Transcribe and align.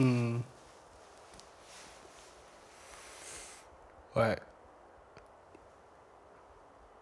Hmm. 0.00 0.40
Ouais. 4.16 4.36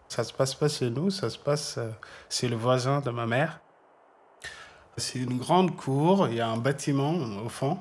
Ça 0.09 0.23
se 0.23 0.33
passe 0.33 0.55
pas 0.55 0.67
chez 0.67 0.89
nous, 0.89 1.09
ça 1.09 1.29
se 1.29 1.37
passe 1.37 1.77
euh, 1.77 1.91
chez 2.29 2.47
le 2.49 2.55
voisin 2.57 2.99
de 2.99 3.09
ma 3.11 3.25
mère. 3.25 3.61
C'est 4.97 5.19
une 5.19 5.37
grande 5.37 5.75
cour, 5.77 6.27
il 6.27 6.35
y 6.35 6.41
a 6.41 6.47
un 6.49 6.57
bâtiment 6.57 7.13
au 7.45 7.49
fond, 7.49 7.79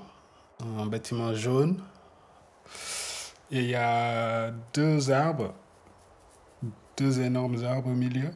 un 0.78 0.86
bâtiment 0.86 1.34
jaune. 1.34 1.82
Et 3.50 3.60
il 3.60 3.68
y 3.70 3.74
a 3.74 4.50
deux 4.74 5.10
arbres, 5.10 5.54
deux 6.96 7.20
énormes 7.20 7.64
arbres 7.64 7.88
au 7.90 7.94
milieu, 7.94 8.30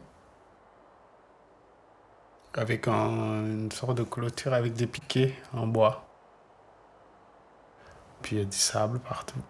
avec 2.55 2.89
un- 2.89 3.45
une 3.47 3.71
sorte 3.73 3.97
de 3.99 4.03
clôture 4.05 4.53
avec 4.55 4.73
des 4.75 4.87
piquets 4.87 5.35
en 5.53 5.67
bois. 5.67 6.05
Puis 8.23 8.37
il 8.37 8.39
y 8.39 8.43
a 8.43 8.45
du 8.45 8.57
sable 8.57 8.99
partout. 9.01 9.41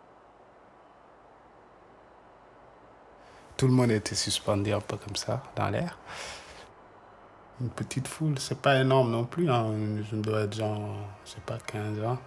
Tout 3.56 3.66
le 3.68 3.72
monde 3.74 3.90
était 3.90 4.14
suspendu 4.14 4.72
un 4.72 4.80
peu 4.80 4.96
comme 4.96 5.14
ça, 5.16 5.42
dans 5.54 5.68
l'air. 5.68 5.98
Une 7.60 7.70
petite 7.70 8.08
foule, 8.08 8.38
c'est 8.38 8.60
pas 8.60 8.80
énorme 8.80 9.10
non 9.12 9.24
plus, 9.24 9.48
hein. 9.50 9.72
je 10.10 10.16
dois 10.16 10.42
être 10.42 10.54
genre, 10.56 10.96
je 11.24 11.30
sais 11.32 11.40
pas, 11.46 11.58
15 11.58 12.02
ans. 12.02 12.18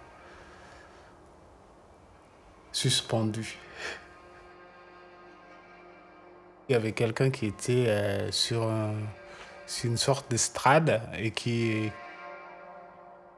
Suspendu. 2.72 3.58
Il 6.68 6.72
y 6.72 6.74
avait 6.76 6.92
quelqu'un 6.92 7.30
qui 7.30 7.46
était 7.46 7.86
euh, 7.88 8.32
sur, 8.32 8.62
un- 8.64 8.94
sur 9.66 9.90
une 9.90 9.96
sorte 9.96 10.30
d'estrade 10.30 11.02
et 11.18 11.30
qui, 11.30 11.90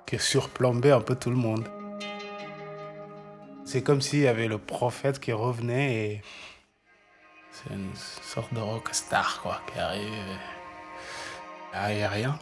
qui 0.07 0.19
surplombait 0.19 0.93
un 0.93 1.01
peu 1.01 1.15
tout 1.15 1.31
le 1.31 1.37
monde. 1.37 1.69
C'est 3.69 3.83
comme 3.83 4.01
s'il 4.01 4.21
y 4.21 4.27
avait 4.29 4.49
le 4.49 4.57
prophète 4.57 5.21
qui 5.21 5.31
revenait 5.31 5.93
et 5.95 6.23
c'est 7.51 7.75
une 7.75 7.95
sorte 7.95 8.55
de 8.55 8.61
rockstar 8.61 9.43
quoi, 9.43 9.61
qui 9.71 9.79
arrive. 9.79 10.09
et- 10.11 10.39
Ah, 11.75 11.93
il 11.93 11.99
n'y 11.99 12.03
a 12.03 12.09
rien. 12.09 12.39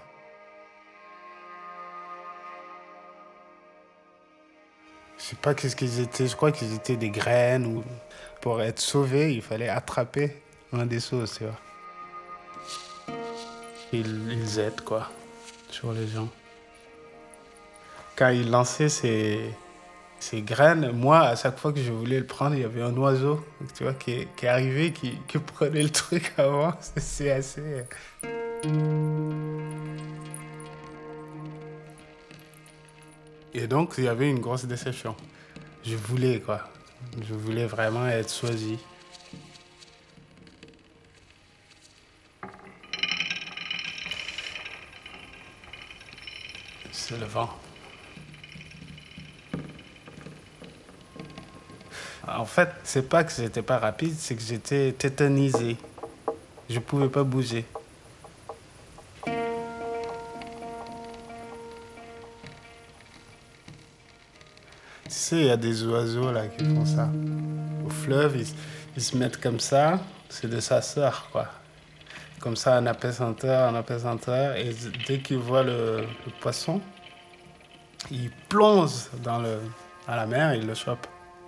Je 5.19 5.23
sais 5.25 5.35
pas 5.37 5.53
qu'est-ce 5.53 5.75
qu'ils 5.75 5.99
étaient, 5.99 6.29
je 6.29 6.37
crois 6.37 6.53
qu'ils 6.53 6.73
étaient 6.75 6.97
des 6.97 7.11
graines 7.11 7.67
ou 7.67 7.83
pour 8.41 8.63
être 8.63 8.79
sauvé, 8.79 9.35
il 9.35 9.43
fallait 9.43 9.69
attraper 9.69 10.41
un 10.73 10.87
des 10.87 11.01
sauts, 11.01 11.27
tu 11.27 11.43
vois. 11.43 13.17
Ils, 13.93 14.31
ils 14.33 14.59
aident 14.61 14.83
quoi 14.83 15.11
sur 15.71 15.91
les 15.93 16.07
gens. 16.07 16.29
Quand 18.15 18.29
ils 18.29 18.49
lançaient 18.49 18.89
ces, 18.89 19.41
ces 20.29 20.43
graines, 20.43 20.91
moi, 20.91 21.21
à 21.21 21.37
chaque 21.37 21.57
fois 21.59 21.73
que 21.73 21.81
je 21.81 21.93
voulais 21.93 22.19
le 22.19 22.27
prendre, 22.27 22.57
il 22.57 22.63
y 22.63 22.65
avait 22.65 22.83
un 22.83 22.97
oiseau, 22.97 23.45
tu 23.77 23.85
vois, 23.85 23.95
qui, 23.95 24.27
qui 24.37 24.47
arrivait, 24.49 24.91
qui, 24.93 25.13
qui 25.29 25.39
prenait 25.39 25.83
le 25.85 25.91
truc 25.91 26.33
avant. 26.39 26.73
C'est- 26.81 27.01
C'est 27.01 27.31
assez. 27.31 27.85
Et 33.55 33.67
donc, 33.67 33.95
il 33.99 34.05
y 34.05 34.09
avait 34.09 34.29
une 34.29 34.41
grosse 34.41 34.65
déception. 34.67 35.15
Je 35.85 35.97
voulais, 35.97 36.41
quoi. 36.41 36.69
Je 37.27 37.35
voulais 37.35 37.67
vraiment 37.67 38.07
être 38.07 38.33
choisi. 38.33 38.79
C'est 46.93 47.19
le 47.19 47.27
vent. 47.27 47.51
En 52.29 52.45
fait, 52.45 52.71
c'est 52.83 53.09
pas 53.09 53.23
que 53.23 53.33
j'étais 53.33 53.63
pas 53.63 53.79
rapide, 53.79 54.15
c'est 54.19 54.35
que 54.35 54.43
j'étais 54.43 54.93
tétanisé. 54.93 55.77
Je 56.69 56.81
pouvais 56.81 57.09
pas 57.09 57.23
bouger. 57.23 57.65
Tu 59.25 59.33
sais, 65.09 65.37
il 65.37 65.47
y 65.47 65.51
a 65.51 65.57
des 65.57 65.85
oiseaux 65.85 66.33
là 66.33 66.49
qui 66.49 66.65
font 66.65 66.85
ça. 66.85 67.09
Au 67.85 67.91
fleuve, 67.91 68.45
ils, 68.97 69.03
se 69.03 69.17
mettent 69.17 69.41
comme 69.41 69.61
ça, 69.61 70.01
c'est 70.29 70.51
de 70.51 70.59
sa 70.59 70.83
sœur, 70.83 71.29
quoi. 71.31 71.47
Comme 72.41 72.57
ça, 72.57 72.81
en 72.81 72.87
apaisanteur, 72.87 73.71
en 73.71 73.75
apaisanteur, 73.77 74.57
et 74.57 74.75
dès 75.07 75.21
qu'ils 75.21 75.39
voient 75.39 75.63
le, 75.63 76.07
poisson, 76.41 76.81
ils 78.11 78.31
plongent 78.49 79.11
dans, 79.23 79.41
dans 79.41 80.17
la 80.17 80.27
mer, 80.27 80.55
ils 80.55 80.67
le 80.67 80.75
chopent 80.75 81.07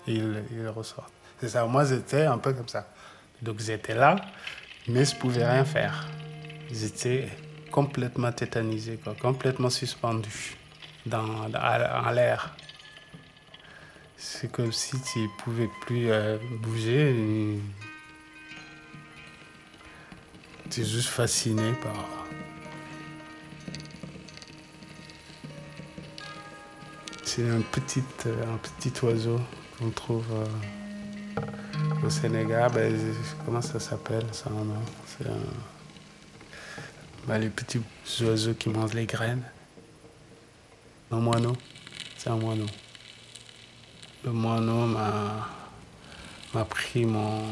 ils, 0.08 0.68
ressortent. 0.68 1.12
C'est 1.40 1.48
ça, 1.48 1.64
moi 1.66 1.84
j'étais 1.84 2.24
un 2.24 2.38
peu 2.38 2.52
comme 2.52 2.68
ça. 2.68 2.88
Donc 3.42 3.60
j'étais 3.60 3.94
là, 3.94 4.16
mais 4.88 5.04
je 5.04 5.14
pouvais 5.14 5.44
rien 5.44 5.64
faire. 5.64 6.06
J'étais 6.70 7.28
complètement 7.70 8.32
tétanisé, 8.32 8.98
quoi, 9.02 9.14
complètement 9.14 9.70
suspendu 9.70 10.56
dans, 11.06 11.48
l'air. 12.12 12.56
C'est 14.16 14.50
comme 14.50 14.72
si 14.72 15.00
tu 15.00 15.20
ne 15.20 15.28
pouvais 15.38 15.70
plus 15.82 16.10
euh, 16.10 16.38
bouger. 16.60 17.60
Tu 20.70 20.80
es 20.80 20.84
juste 20.84 21.08
fasciné 21.08 21.72
par. 21.74 21.94
C'est 27.22 27.48
un 27.48 27.60
petit, 27.60 28.02
euh, 28.26 28.54
un 28.54 28.56
petit 28.56 28.92
oiseau 29.04 29.40
qu'on 29.78 29.90
trouve 29.90 30.26
euh, 30.32 31.40
au 32.06 32.10
Sénégal. 32.10 32.70
Ben, 32.72 32.94
comment 33.44 33.62
ça 33.62 33.78
s'appelle 33.80 34.24
ça 34.32 34.50
C'est 35.06 35.26
un- 35.28 35.52
ben, 37.26 37.38
les 37.38 37.50
petits 37.50 37.80
oiseaux 38.22 38.54
qui 38.54 38.68
mangent 38.68 38.94
les 38.94 39.06
graines. 39.06 39.42
Un 41.10 41.18
moineau. 41.20 41.56
C'est 42.16 42.30
un 42.30 42.36
moineau. 42.36 42.66
Le 44.24 44.32
moineau 44.32 44.86
m'a 44.86 45.48
m'a 46.54 46.64
pris 46.64 47.04
mon 47.04 47.42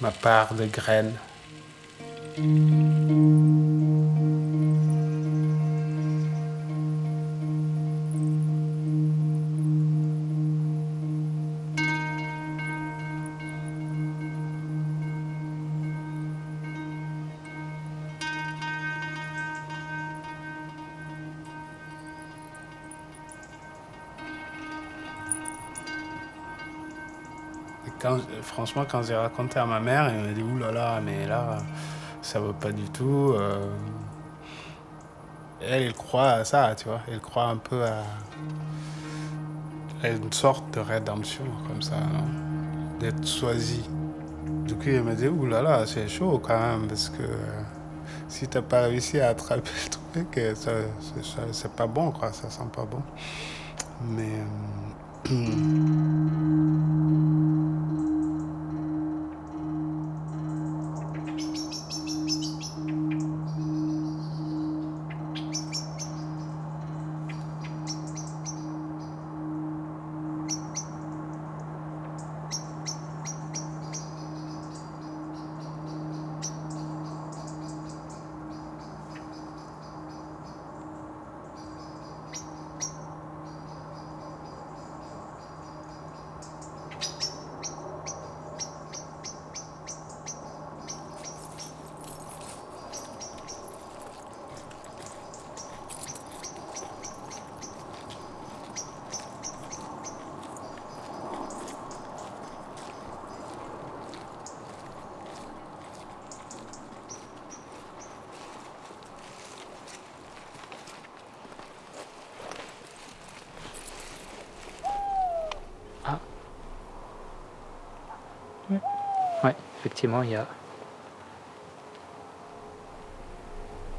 ma 0.00 0.10
part 0.10 0.54
de 0.54 0.66
graines. 0.66 1.14
Franchement, 28.44 28.84
quand 28.88 29.02
j'ai 29.02 29.16
raconté 29.16 29.58
à 29.58 29.66
ma 29.66 29.80
mère, 29.80 30.06
elle 30.08 30.22
m'a 30.26 30.32
dit 30.32 30.42
Ouh 30.42 30.58
là 30.58 30.70
là, 30.70 31.00
mais 31.04 31.26
là, 31.26 31.58
ça 32.22 32.38
va 32.40 32.52
pas 32.52 32.70
du 32.72 32.84
tout. 32.90 33.32
euh. 33.36 33.66
Elle, 35.66 35.92
croit 35.94 36.28
à 36.30 36.44
ça, 36.44 36.74
tu 36.76 36.84
vois. 36.88 37.00
Elle 37.10 37.20
croit 37.20 37.46
un 37.46 37.56
peu 37.56 37.82
à, 37.84 38.02
une 40.06 40.32
sorte 40.32 40.74
de 40.74 40.80
rédemption, 40.80 41.44
comme 41.68 41.80
ça, 41.80 41.96
d'être 43.00 43.26
choisi. 43.26 43.82
Du 44.66 44.74
coup, 44.74 44.82
elle 44.88 45.02
m'a 45.04 45.14
dit 45.14 45.28
Ouh 45.28 45.46
là 45.46 45.62
là, 45.62 45.86
c'est 45.86 46.08
chaud 46.08 46.38
quand 46.42 46.58
même, 46.58 46.86
parce 46.86 47.08
que 47.08 47.22
euh, 47.22 47.62
si 48.28 48.46
t'as 48.48 48.62
pas 48.62 48.82
réussi 48.82 49.20
à 49.20 49.28
attraper 49.28 49.70
le 49.84 49.90
truc, 50.12 50.38
euh, 50.38 50.54
ça, 50.54 50.72
c'est- 51.52 51.72
pas 51.74 51.86
bon, 51.86 52.10
quoi. 52.10 52.32
Ça 52.32 52.50
sent 52.50 52.68
pas 52.74 52.84
bon. 52.84 53.02
Mais. 54.02 54.40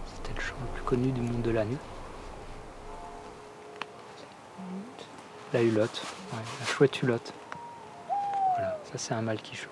C'était 0.06 0.34
le 0.34 0.42
chant 0.42 0.56
le 0.60 0.68
plus 0.74 0.84
connu 0.84 1.12
du 1.12 1.22
monde 1.22 1.44
de 1.44 1.52
la 1.52 1.66
nuit. 1.66 1.78
La 5.54 5.62
hulotte, 5.62 6.02
la 6.34 6.66
chouette 6.66 7.02
hulotte. 7.04 7.32
Voilà, 8.56 8.78
ça 8.84 8.98
c'est 8.98 9.14
un 9.14 9.22
mâle 9.22 9.42
qui 9.42 9.56
chante. 9.56 9.70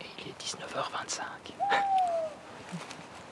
Et 0.00 0.06
il 0.20 0.28
est 0.28 0.40
19h25. 0.40 1.22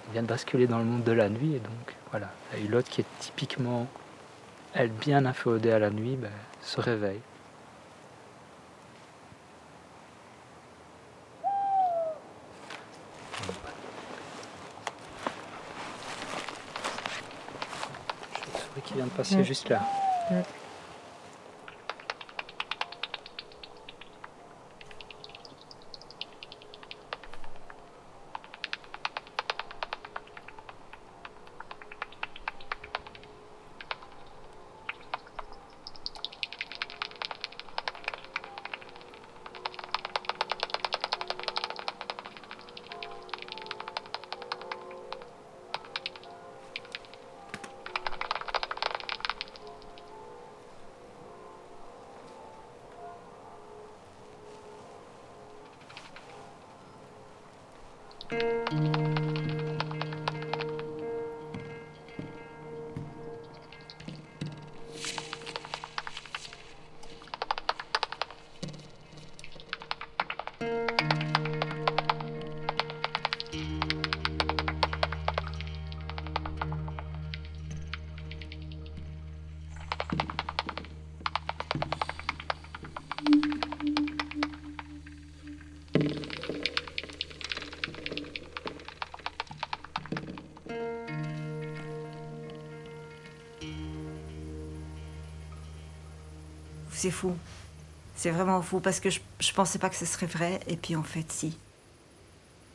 On 0.09 0.13
vient 0.13 0.23
de 0.23 0.27
basculer 0.27 0.67
dans 0.67 0.79
le 0.79 0.85
monde 0.85 1.05
de 1.05 1.13
la 1.13 1.29
nuit 1.29 1.55
et 1.55 1.61
donc 1.61 1.92
voilà, 2.13 2.29
la 2.53 2.59
hulotte 2.59 2.89
qui 2.91 3.01
est 3.01 3.07
typiquement, 3.19 3.87
elle 4.75 4.91
bien 4.91 5.25
inféodée 5.25 5.73
à 5.73 5.79
la 5.79 5.91
nuit, 5.91 6.17
ben, 6.17 6.31
se 6.61 6.81
réveille. 6.81 7.21
qui 18.85 18.95
vient 18.95 19.05
de 19.05 19.11
passer 19.11 19.45
juste 19.45 19.69
là. 19.69 19.81
C'est 97.03 97.11
fou. 97.11 97.35
C'est 98.15 98.31
vraiment 98.31 98.63
fou 98.63 98.79
parce 98.79 99.01
que 99.01 99.11
je, 99.11 99.19
je 99.41 99.53
pensais 99.53 99.79
pas 99.81 99.89
que 99.89 99.97
ce 99.97 100.07
serait 100.07 100.27
vrai 100.27 100.61
et 100.69 100.77
puis 100.77 100.95
en 100.95 101.03
fait 101.03 101.31
si. 101.33 101.59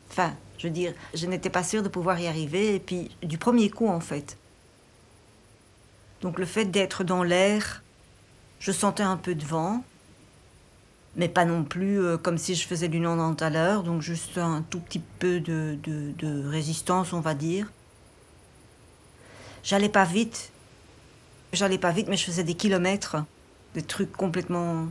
Enfin, 0.09 0.33
je 0.57 0.68
veux 0.68 0.74
dire, 0.74 0.94
je 1.13 1.25
n'étais 1.27 1.50
pas 1.50 1.63
sûre 1.63 1.81
de 1.81 1.88
pouvoir 1.88 2.19
y 2.19 2.27
arriver 2.27 2.75
et 2.75 2.79
puis 2.79 3.09
du 3.24 3.38
premier 3.38 3.69
coup 3.69 3.88
en 3.88 4.01
fait. 4.01 4.38
Donc 6.21 6.39
le 6.39 6.45
fait 6.45 6.65
d'être 6.65 7.06
dans 7.06 7.24
l'air, 7.24 7.83
je 8.59 8.74
sentais 8.74 9.03
un 9.03 9.15
peu 9.15 9.33
de 9.33 9.45
vent, 9.45 9.83
mais 11.15 11.30
pas 11.30 11.45
non 11.45 11.63
plus 11.63 12.01
euh, 12.01 12.18
comme 12.18 12.38
si 12.38 12.53
je 12.56 12.68
faisais 12.68 12.89
du 12.89 13.00
non 13.00 13.33
à 13.33 13.50
l'heure, 13.50 13.83
donc 13.83 14.01
juste 14.01 14.38
un 14.38 14.62
tout 14.69 14.80
petit 14.80 15.01
peu 15.19 15.39
de, 15.39 15.77
de 15.83 16.47
résistance, 16.50 17.13
on 17.13 17.21
va 17.21 17.33
dire. 17.33 17.71
J'allais 19.63 19.89
pas 19.89 20.06
vite, 20.06 20.51
j'allais 21.53 21.77
pas 21.77 21.91
vite, 21.91 22.09
mais 22.09 22.18
je 22.18 22.25
faisais 22.25 22.44
des 22.44 22.56
kilomètres 22.56 23.18
des 23.74 23.84
trucs 23.84 24.12
complètement 24.12 24.88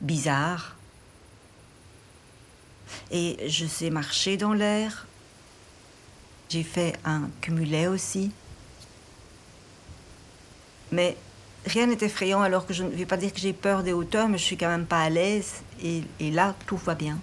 bizarres. 0.00 0.76
Et 3.10 3.38
je 3.48 3.66
sais 3.66 3.90
marcher 3.90 4.36
dans 4.36 4.52
l'air. 4.52 5.06
J'ai 6.48 6.62
fait 6.62 6.98
un 7.04 7.30
cumulet 7.40 7.86
aussi. 7.86 8.30
Mais 10.90 11.16
rien 11.64 11.86
n'est 11.86 12.02
effrayant 12.02 12.42
alors 12.42 12.66
que 12.66 12.74
je 12.74 12.82
ne 12.84 12.90
vais 12.90 13.06
pas 13.06 13.16
dire 13.16 13.32
que 13.32 13.40
j'ai 13.40 13.54
peur 13.54 13.82
des 13.82 13.92
hauteurs, 13.92 14.28
mais 14.28 14.38
je 14.38 14.44
suis 14.44 14.56
quand 14.56 14.68
même 14.68 14.86
pas 14.86 15.02
à 15.02 15.08
l'aise. 15.08 15.62
Et, 15.82 16.30
là, 16.30 16.54
tout 16.66 16.76
va 16.76 16.94
bien. 16.94 17.18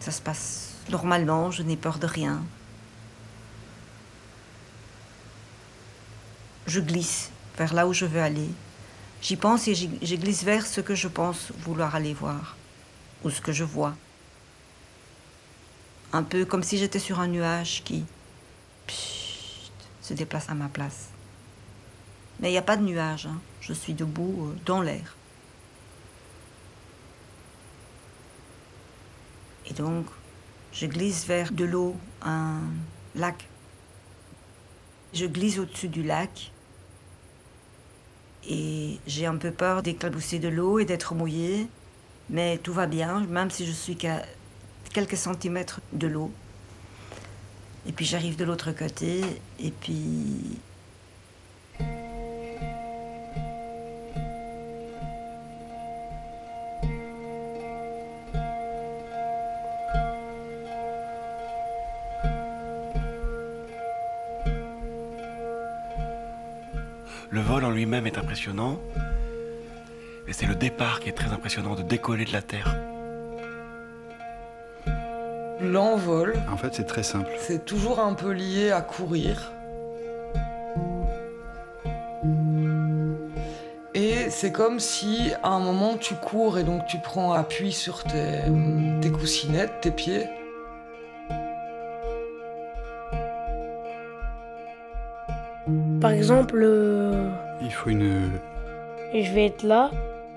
Ça 0.00 0.10
se 0.10 0.20
passe 0.20 0.74
normalement, 0.90 1.50
je 1.50 1.62
n'ai 1.62 1.76
peur 1.76 1.98
de 1.98 2.06
rien. 2.06 2.42
Je 6.72 6.80
glisse 6.80 7.30
vers 7.58 7.74
là 7.74 7.86
où 7.86 7.92
je 7.92 8.06
veux 8.06 8.22
aller. 8.22 8.48
J'y 9.20 9.36
pense 9.36 9.68
et 9.68 9.74
je 9.74 10.16
glisse 10.16 10.42
vers 10.42 10.66
ce 10.66 10.80
que 10.80 10.94
je 10.94 11.06
pense 11.06 11.52
vouloir 11.58 11.94
aller 11.94 12.14
voir, 12.14 12.56
ou 13.24 13.30
ce 13.30 13.42
que 13.42 13.52
je 13.52 13.62
vois. 13.62 13.94
Un 16.14 16.22
peu 16.22 16.46
comme 16.46 16.62
si 16.62 16.78
j'étais 16.78 16.98
sur 16.98 17.20
un 17.20 17.28
nuage 17.28 17.82
qui 17.84 18.04
se 20.00 20.14
déplace 20.14 20.48
à 20.48 20.54
ma 20.54 20.68
place. 20.68 21.10
Mais 22.40 22.48
il 22.48 22.52
n'y 22.52 22.58
a 22.58 22.62
pas 22.62 22.78
de 22.78 22.84
nuage, 22.84 23.26
hein. 23.26 23.38
je 23.60 23.74
suis 23.74 23.92
debout 23.92 24.48
euh, 24.48 24.58
dans 24.64 24.80
l'air. 24.80 25.14
Et 29.66 29.74
donc, 29.74 30.06
je 30.72 30.86
glisse 30.86 31.26
vers 31.26 31.52
de 31.52 31.64
l'eau, 31.64 31.96
un 32.22 32.60
lac. 33.14 33.46
Je 35.12 35.26
glisse 35.26 35.58
au-dessus 35.58 35.88
du 35.88 36.02
lac 36.02 36.50
et 38.48 38.98
j'ai 39.06 39.26
un 39.26 39.36
peu 39.36 39.50
peur 39.50 39.82
d'éclabousser 39.82 40.38
de 40.38 40.48
l'eau 40.48 40.78
et 40.78 40.84
d'être 40.84 41.14
mouillée. 41.14 41.66
Mais 42.30 42.58
tout 42.58 42.72
va 42.72 42.86
bien, 42.86 43.20
même 43.28 43.50
si 43.50 43.66
je 43.66 43.72
suis 43.72 43.96
qu'à 43.96 44.22
quelques 44.92 45.16
centimètres 45.16 45.80
de 45.92 46.06
l'eau. 46.06 46.30
Et 47.86 47.92
puis 47.92 48.04
j'arrive 48.04 48.36
de 48.36 48.44
l'autre 48.44 48.72
côté, 48.72 49.22
et 49.58 49.70
puis 49.70 50.58
impressionnant. 68.32 68.80
Et 70.26 70.32
c'est 70.32 70.46
le 70.46 70.54
départ 70.54 71.00
qui 71.00 71.10
est 71.10 71.12
très 71.12 71.30
impressionnant, 71.30 71.74
de 71.74 71.82
décoller 71.82 72.24
de 72.24 72.32
la 72.32 72.40
Terre. 72.40 72.74
L'envol. 75.60 76.34
En 76.50 76.56
fait, 76.56 76.72
c'est 76.72 76.86
très 76.86 77.02
simple. 77.02 77.30
C'est 77.38 77.66
toujours 77.66 78.00
un 78.00 78.14
peu 78.14 78.30
lié 78.30 78.70
à 78.70 78.80
courir. 78.80 79.52
Et 83.94 84.30
c'est 84.30 84.50
comme 84.50 84.80
si 84.80 85.32
à 85.42 85.50
un 85.50 85.60
moment 85.60 85.98
tu 85.98 86.14
cours 86.14 86.58
et 86.58 86.64
donc 86.64 86.86
tu 86.86 86.96
prends 86.98 87.34
appui 87.34 87.70
sur 87.70 88.02
tes, 88.02 88.40
tes 89.02 89.10
coussinettes, 89.10 89.82
tes 89.82 89.90
pieds. 89.90 90.26
Par 96.00 96.10
exemple, 96.10 96.60
euh, 96.64 97.30
il 97.64 97.72
faut 97.72 97.90
une. 97.90 98.30
Et 99.12 99.24
je 99.24 99.32
vais 99.32 99.46
être 99.46 99.62
là, 99.62 99.90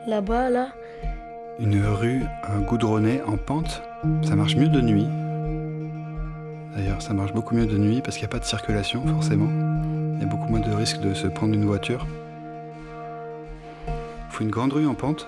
là-bas, 0.07 0.49
là. 0.49 0.69
Une 1.59 1.85
rue 1.85 2.23
goudronnée 2.67 3.21
en 3.25 3.37
pente. 3.37 3.81
Ça 4.23 4.35
marche 4.35 4.55
mieux 4.55 4.67
de 4.67 4.81
nuit. 4.81 5.07
D'ailleurs, 6.75 7.01
ça 7.01 7.13
marche 7.13 7.33
beaucoup 7.33 7.55
mieux 7.55 7.65
de 7.65 7.77
nuit 7.77 8.01
parce 8.01 8.17
qu'il 8.17 8.27
n'y 8.27 8.31
a 8.31 8.33
pas 8.33 8.39
de 8.39 8.45
circulation, 8.45 9.05
forcément. 9.07 9.49
Il 10.15 10.21
y 10.21 10.23
a 10.23 10.27
beaucoup 10.27 10.49
moins 10.49 10.59
de 10.59 10.71
risques 10.71 10.99
de 10.99 11.13
se 11.13 11.27
prendre 11.27 11.53
une 11.53 11.65
voiture. 11.65 12.05
Il 13.87 13.93
faut 14.29 14.43
une 14.43 14.49
grande 14.49 14.73
rue 14.73 14.85
en 14.85 14.93
pente. 14.93 15.27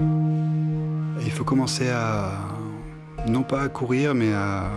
Et 0.00 1.24
il 1.24 1.30
faut 1.30 1.44
commencer 1.44 1.90
à. 1.90 2.30
non 3.28 3.42
pas 3.42 3.62
à 3.62 3.68
courir, 3.68 4.14
mais 4.14 4.32
à, 4.32 4.70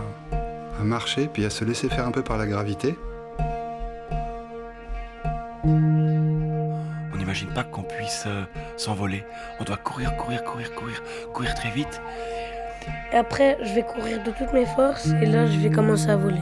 à 0.78 0.84
marcher, 0.84 1.28
puis 1.32 1.44
à 1.46 1.50
se 1.50 1.64
laisser 1.64 1.88
faire 1.88 2.06
un 2.06 2.12
peu 2.12 2.22
par 2.22 2.36
la 2.36 2.46
gravité. 2.46 2.94
On 5.68 7.16
n'imagine 7.16 7.48
pas 7.50 7.64
qu'on 7.64 7.82
puisse 7.82 8.24
euh, 8.26 8.44
s'envoler. 8.76 9.24
On 9.60 9.64
doit 9.64 9.76
courir, 9.76 10.16
courir, 10.16 10.42
courir, 10.44 10.74
courir, 10.74 11.02
courir 11.32 11.54
très 11.54 11.70
vite. 11.70 12.00
Et 13.12 13.16
après, 13.16 13.58
je 13.62 13.74
vais 13.74 13.82
courir 13.82 14.22
de 14.22 14.30
toutes 14.30 14.52
mes 14.52 14.66
forces 14.66 15.08
et 15.22 15.26
là, 15.26 15.46
je 15.46 15.58
vais 15.58 15.70
commencer 15.70 16.08
à 16.08 16.16
voler. 16.16 16.40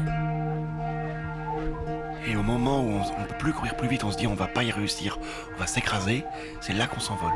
Et 2.29 2.37
au 2.37 2.43
moment 2.43 2.81
où 2.81 2.89
on 2.89 3.23
ne 3.23 3.27
peut 3.27 3.39
plus 3.39 3.53
courir 3.53 3.77
plus 3.77 3.89
vite, 3.89 4.03
on 4.05 4.11
se 4.11 4.17
dit 4.17 4.27
on 4.27 4.35
va 4.35 4.49
pas 4.49 4.65
y 4.65 4.73
réussir, 4.73 5.19
on 5.57 5.61
va 5.61 5.67
s'écraser, 5.67 6.25
c'est 6.61 6.73
là 6.73 6.87
qu'on 6.87 7.01
s'envole. 7.01 7.33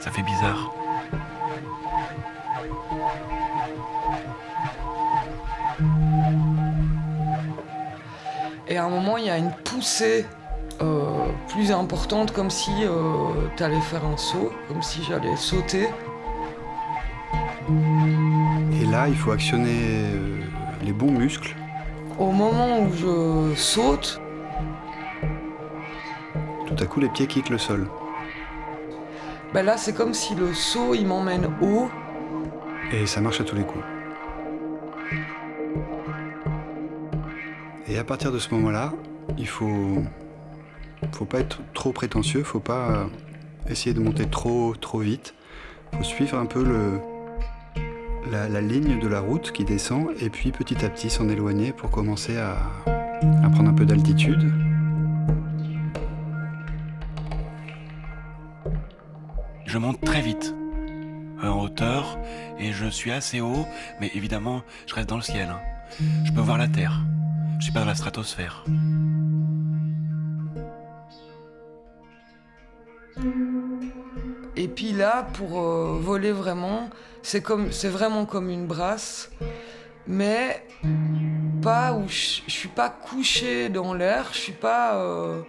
Ça 0.00 0.10
fait 0.10 0.22
bizarre. 0.22 0.77
À 8.78 8.84
un 8.84 8.88
moment, 8.88 9.16
il 9.16 9.26
y 9.26 9.30
a 9.30 9.36
une 9.38 9.52
poussée 9.64 10.26
euh, 10.80 11.26
plus 11.48 11.72
importante, 11.72 12.32
comme 12.32 12.50
si 12.50 12.70
tu 13.56 13.62
allais 13.62 13.80
faire 13.80 14.04
un 14.04 14.16
saut, 14.16 14.52
comme 14.68 14.82
si 14.82 15.02
j'allais 15.04 15.36
sauter. 15.36 15.88
Et 18.80 18.86
là, 18.86 19.08
il 19.08 19.16
faut 19.16 19.32
actionner 19.32 19.80
euh, 20.14 20.40
les 20.82 20.92
bons 20.92 21.10
muscles. 21.10 21.54
Au 22.18 22.30
moment 22.32 22.80
où 22.80 22.92
je 22.92 23.54
saute, 23.54 24.20
Tout 26.66 26.82
à 26.82 26.86
coup, 26.86 27.00
les 27.00 27.08
pieds 27.08 27.26
quittent 27.26 27.50
le 27.50 27.58
sol. 27.58 27.88
ben 29.52 29.64
là, 29.64 29.76
c'est 29.76 29.92
comme 29.94 30.14
si 30.14 30.34
le 30.34 30.54
saut, 30.54 30.94
il 30.94 31.06
m'emmène 31.06 31.48
haut. 31.60 31.90
Et 32.92 33.06
ça 33.06 33.20
marche 33.20 33.40
à 33.40 33.44
tous 33.44 33.56
les 33.56 33.64
coups. 33.64 33.84
Et 37.88 37.98
à 37.98 38.04
partir 38.04 38.32
de 38.32 38.38
ce 38.38 38.52
moment-là, 38.54 38.92
il 39.38 39.46
faut, 39.46 40.02
faut 41.12 41.24
pas 41.24 41.40
être 41.40 41.60
trop 41.74 41.92
prétentieux, 41.92 42.42
faut 42.42 42.60
pas 42.60 42.90
euh, 42.90 43.04
essayer 43.70 43.94
de 43.94 44.00
monter 44.00 44.26
trop 44.26 44.74
trop 44.74 44.98
vite. 44.98 45.34
Faut 45.96 46.02
suivre 46.04 46.36
un 46.38 46.44
peu 46.46 46.62
le, 46.62 47.00
la, 48.30 48.60
ligne 48.60 48.98
de 49.00 49.08
la 49.08 49.20
route 49.20 49.52
qui 49.52 49.64
descend 49.64 50.08
et 50.20 50.28
puis 50.28 50.52
petit 50.52 50.84
à 50.84 50.90
petit 50.90 51.08
s'en 51.08 51.28
éloigner 51.30 51.72
pour 51.72 51.90
commencer 51.90 52.36
à, 52.36 52.58
à 53.42 53.48
prendre 53.48 53.70
un 53.70 53.74
peu 53.74 53.86
d'altitude. 53.86 54.52
Je 59.64 59.78
monte 59.78 60.00
très 60.02 60.20
vite 60.20 60.54
euh, 61.42 61.48
en 61.48 61.62
hauteur 61.64 62.18
et 62.58 62.72
je 62.72 62.86
suis 62.86 63.12
assez 63.12 63.40
haut, 63.40 63.66
mais 64.00 64.10
évidemment, 64.14 64.62
je 64.86 64.94
reste 64.94 65.08
dans 65.08 65.16
le 65.16 65.22
ciel. 65.22 65.48
hein. 65.48 65.60
Je 66.26 66.32
peux 66.32 66.40
voir 66.40 66.58
la 66.58 66.68
Terre. 66.68 67.02
Je 67.58 67.64
suis 67.64 67.72
pas 67.72 67.80
dans 67.80 67.86
la 67.86 67.94
stratosphère. 67.94 68.64
Et 74.56 74.68
puis 74.68 74.92
là, 74.92 75.28
pour 75.34 75.60
euh, 75.60 75.98
voler 76.00 76.32
vraiment, 76.32 76.90
c'est 77.22 77.42
comme, 77.42 77.72
c'est 77.72 77.88
vraiment 77.88 78.26
comme 78.26 78.48
une 78.48 78.66
brasse, 78.66 79.30
mais 80.06 80.66
pas 81.62 81.92
où 81.92 82.08
je, 82.08 82.42
je 82.46 82.52
suis 82.52 82.68
pas 82.68 82.90
couché 82.90 83.68
dans 83.68 83.94
l'air, 83.94 84.28
je 84.32 84.38
suis 84.38 84.52
pas, 84.52 84.96
euh, 84.96 85.42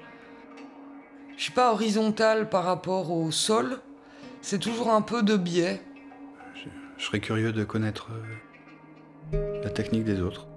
je 1.38 1.44
suis 1.44 1.54
pas 1.54 1.72
horizontal 1.72 2.50
par 2.50 2.64
rapport 2.64 3.12
au 3.12 3.32
sol. 3.32 3.80
C'est 4.42 4.60
toujours 4.60 4.92
un 4.92 5.02
peu 5.02 5.22
de 5.22 5.38
biais. 5.38 5.82
Je 6.98 7.06
serais 7.06 7.20
curieux 7.20 7.52
de 7.52 7.64
connaître 7.64 8.10
euh, 9.34 9.62
la 9.64 9.70
technique 9.70 10.04
des 10.04 10.22
autres. 10.22 10.48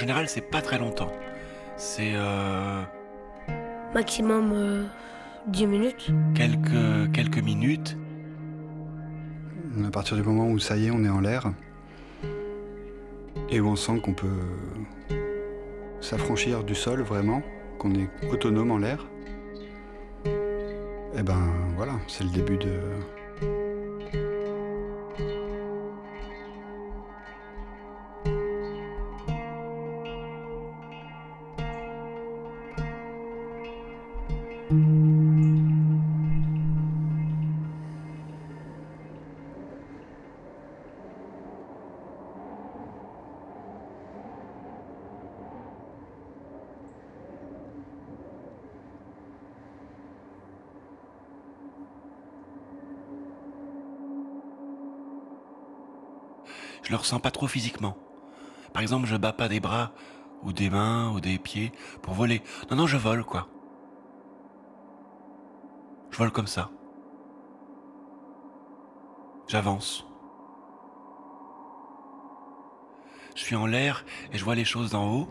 Général, 0.00 0.28
c'est 0.28 0.40
pas 0.40 0.62
très 0.62 0.78
longtemps. 0.78 1.12
C'est 1.76 2.12
euh, 2.14 2.82
Maximum 3.94 4.50
euh, 4.52 4.84
10 5.46 5.66
minutes. 5.66 6.10
quelques, 6.34 7.12
quelques 7.12 7.42
minutes. 7.42 7.96
À 9.86 9.90
partir 9.90 10.16
du 10.16 10.22
moment 10.22 10.48
où 10.48 10.58
ça 10.58 10.76
y 10.76 10.86
est, 10.86 10.90
on 10.90 11.04
est 11.04 11.08
en 11.08 11.20
l'air 11.20 11.52
et 13.50 13.60
où 13.60 13.68
on 13.68 13.76
sent 13.76 14.00
qu'on 14.00 14.14
peut 14.14 14.26
s'affranchir 16.00 16.64
du 16.64 16.74
sol 16.74 17.02
vraiment, 17.02 17.42
qu'on 17.78 17.94
est 17.94 18.08
autonome 18.30 18.70
en 18.70 18.78
l'air, 18.78 19.06
et 21.16 21.22
ben 21.22 21.52
voilà, 21.76 21.94
c'est 22.06 22.24
le 22.24 22.30
début 22.30 22.56
de. 22.56 22.78
Pas 57.18 57.30
trop 57.30 57.48
physiquement. 57.48 57.96
Par 58.72 58.82
exemple, 58.82 59.06
je 59.06 59.16
bats 59.16 59.32
pas 59.32 59.48
des 59.48 59.58
bras 59.60 59.92
ou 60.42 60.52
des 60.52 60.70
mains 60.70 61.10
ou 61.10 61.20
des 61.20 61.38
pieds 61.38 61.72
pour 62.02 62.14
voler. 62.14 62.42
Non, 62.70 62.76
non, 62.76 62.86
je 62.86 62.96
vole, 62.96 63.24
quoi. 63.24 63.48
Je 66.10 66.18
vole 66.18 66.30
comme 66.30 66.46
ça. 66.46 66.70
J'avance. 69.48 70.06
Je 73.34 73.42
suis 73.42 73.56
en 73.56 73.66
l'air 73.66 74.04
et 74.32 74.38
je 74.38 74.44
vois 74.44 74.54
les 74.54 74.64
choses 74.64 74.90
d'en 74.90 75.12
haut. 75.12 75.28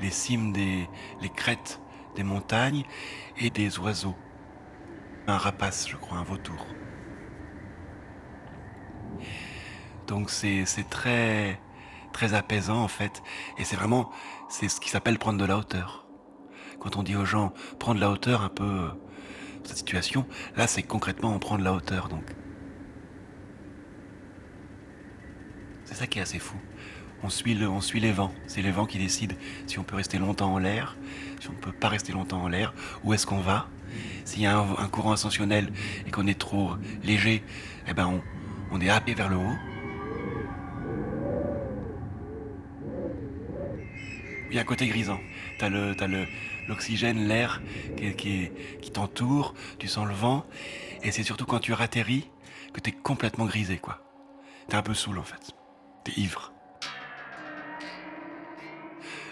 Les 0.00 0.10
cimes 0.10 0.52
des... 0.52 0.88
les 1.20 1.28
crêtes 1.28 1.80
des 2.14 2.24
montagnes 2.24 2.84
et 3.36 3.50
des 3.50 3.78
oiseaux. 3.78 4.16
Un 5.26 5.38
rapace, 5.38 5.88
je 5.88 5.96
crois, 5.96 6.18
un 6.18 6.24
vautour. 6.24 6.66
Donc 10.08 10.30
c'est 10.30 10.64
très 10.90 11.60
apaisant 12.32 12.82
en 12.82 12.88
fait 12.88 13.22
et 13.58 13.64
c'est 13.64 13.76
vraiment 13.76 14.10
c'est 14.48 14.68
ce 14.68 14.80
qui 14.80 14.88
s'appelle 14.88 15.18
prendre 15.18 15.38
de 15.38 15.44
la 15.44 15.58
hauteur. 15.58 16.06
Quand 16.80 16.96
on 16.96 17.02
dit 17.02 17.14
aux 17.14 17.26
gens 17.26 17.52
prendre 17.78 17.96
de 17.96 18.00
la 18.00 18.10
hauteur 18.10 18.42
un 18.42 18.48
peu 18.48 18.64
euh, 18.64 18.88
cette 19.64 19.76
situation, 19.76 20.26
là 20.56 20.66
c'est 20.66 20.82
concrètement 20.82 21.32
on 21.32 21.38
prend 21.38 21.58
de 21.58 21.62
la 21.62 21.74
hauteur 21.74 22.08
donc. 22.08 22.24
C'est 25.84 25.94
ça 25.94 26.06
qui 26.06 26.18
est 26.18 26.22
assez 26.22 26.38
fou. 26.38 26.56
On 27.22 27.30
suit, 27.30 27.54
les 27.54 28.12
vents. 28.12 28.32
C'est 28.46 28.62
les 28.62 28.70
vents 28.70 28.86
qui 28.86 28.98
décident 28.98 29.34
si 29.66 29.78
on 29.78 29.82
peut 29.82 29.96
rester 29.96 30.18
longtemps 30.18 30.52
en 30.52 30.58
l'air, 30.58 30.96
si 31.40 31.48
on 31.48 31.52
ne 31.52 31.58
peut 31.58 31.72
pas 31.72 31.88
rester 31.88 32.12
longtemps 32.12 32.42
en 32.42 32.48
l'air, 32.48 32.74
où 33.02 33.12
est-ce 33.12 33.26
qu'on 33.26 33.40
va. 33.40 33.66
S'il 34.24 34.42
y 34.42 34.46
a 34.46 34.56
un, 34.58 34.88
courant 34.88 35.12
ascensionnel 35.12 35.72
et 36.06 36.10
qu'on 36.10 36.26
est 36.26 36.38
trop 36.38 36.72
léger, 37.02 37.42
eh 37.88 37.94
ben 37.94 38.22
on 38.70 38.80
est 38.80 38.90
happé 38.90 39.14
vers 39.14 39.28
le 39.28 39.36
haut. 39.36 39.77
Il 44.50 44.56
y 44.56 44.58
a 44.58 44.62
un 44.62 44.64
côté 44.64 44.86
grisant. 44.86 45.20
T'as 45.58 45.68
le, 45.68 45.94
t'as 45.94 46.06
le, 46.06 46.26
l'oxygène, 46.68 47.28
l'air 47.28 47.60
qui, 47.96 48.14
qui, 48.14 48.50
qui 48.80 48.90
t'entoure, 48.90 49.54
tu 49.78 49.88
sens 49.88 50.06
le 50.06 50.14
vent, 50.14 50.46
et 51.02 51.10
c'est 51.10 51.22
surtout 51.22 51.46
quand 51.46 51.60
tu 51.60 51.72
ratterris 51.72 52.30
que 52.72 52.80
t'es 52.80 52.92
complètement 52.92 53.46
grisé, 53.46 53.78
quoi. 53.78 54.04
T'es 54.68 54.76
un 54.76 54.82
peu 54.82 54.94
saoul, 54.94 55.18
en 55.18 55.24
fait. 55.24 55.54
T'es 56.04 56.12
ivre. 56.20 56.52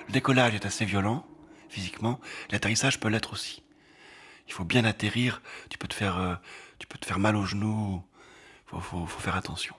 Le 0.08 0.12
décollage 0.12 0.54
est 0.54 0.66
assez 0.66 0.85
violent, 0.85 1.26
physiquement. 1.68 2.20
L'atterrissage 2.50 3.00
peut 3.00 3.08
l'être 3.08 3.32
aussi. 3.32 3.62
Il 4.49 4.52
faut 4.52 4.64
bien 4.64 4.85
atterrir. 4.85 5.42
Tu 5.68 5.78
peux 5.78 5.88
te 5.88 5.94
faire, 5.94 6.18
euh, 6.18 6.35
tu 6.78 6.87
peux 6.87 6.99
te 6.99 7.06
faire 7.06 7.18
mal 7.18 7.37
aux 7.37 7.44
genoux. 7.44 8.02
Faut, 8.66 8.80
faut, 8.80 9.06
faut 9.06 9.20
faire 9.20 9.37
attention. 9.37 9.75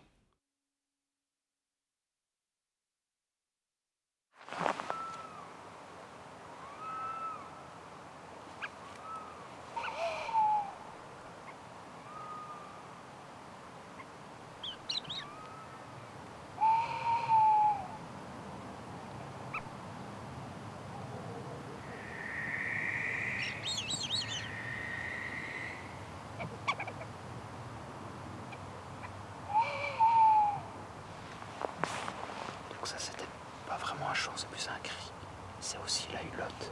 C'est 34.36 34.50
plus 34.50 34.67
un 34.67 34.79
cri. 34.79 35.12
C'est 35.59 35.77
aussi 35.86 36.07
la 36.12 36.21
hulotte. 36.24 36.71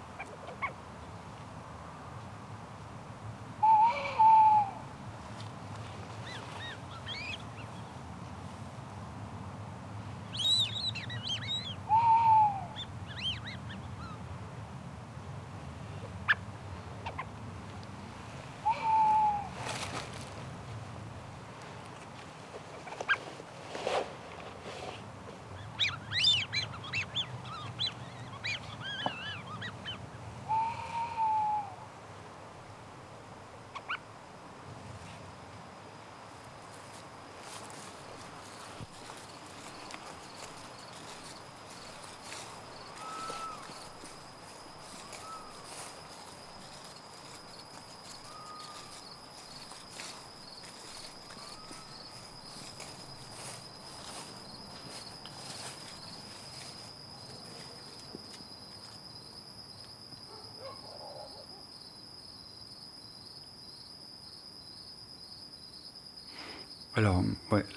Alors, 66.97 67.21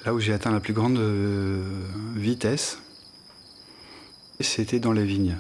là 0.04 0.14
où 0.14 0.20
j'ai 0.20 0.32
atteint 0.32 0.52
la 0.52 0.60
plus 0.60 0.72
grande 0.72 0.96
euh, 0.96 1.60
vitesse, 2.14 2.78
c'était 4.38 4.78
dans 4.78 4.92
les 4.92 5.04
vignes. 5.04 5.37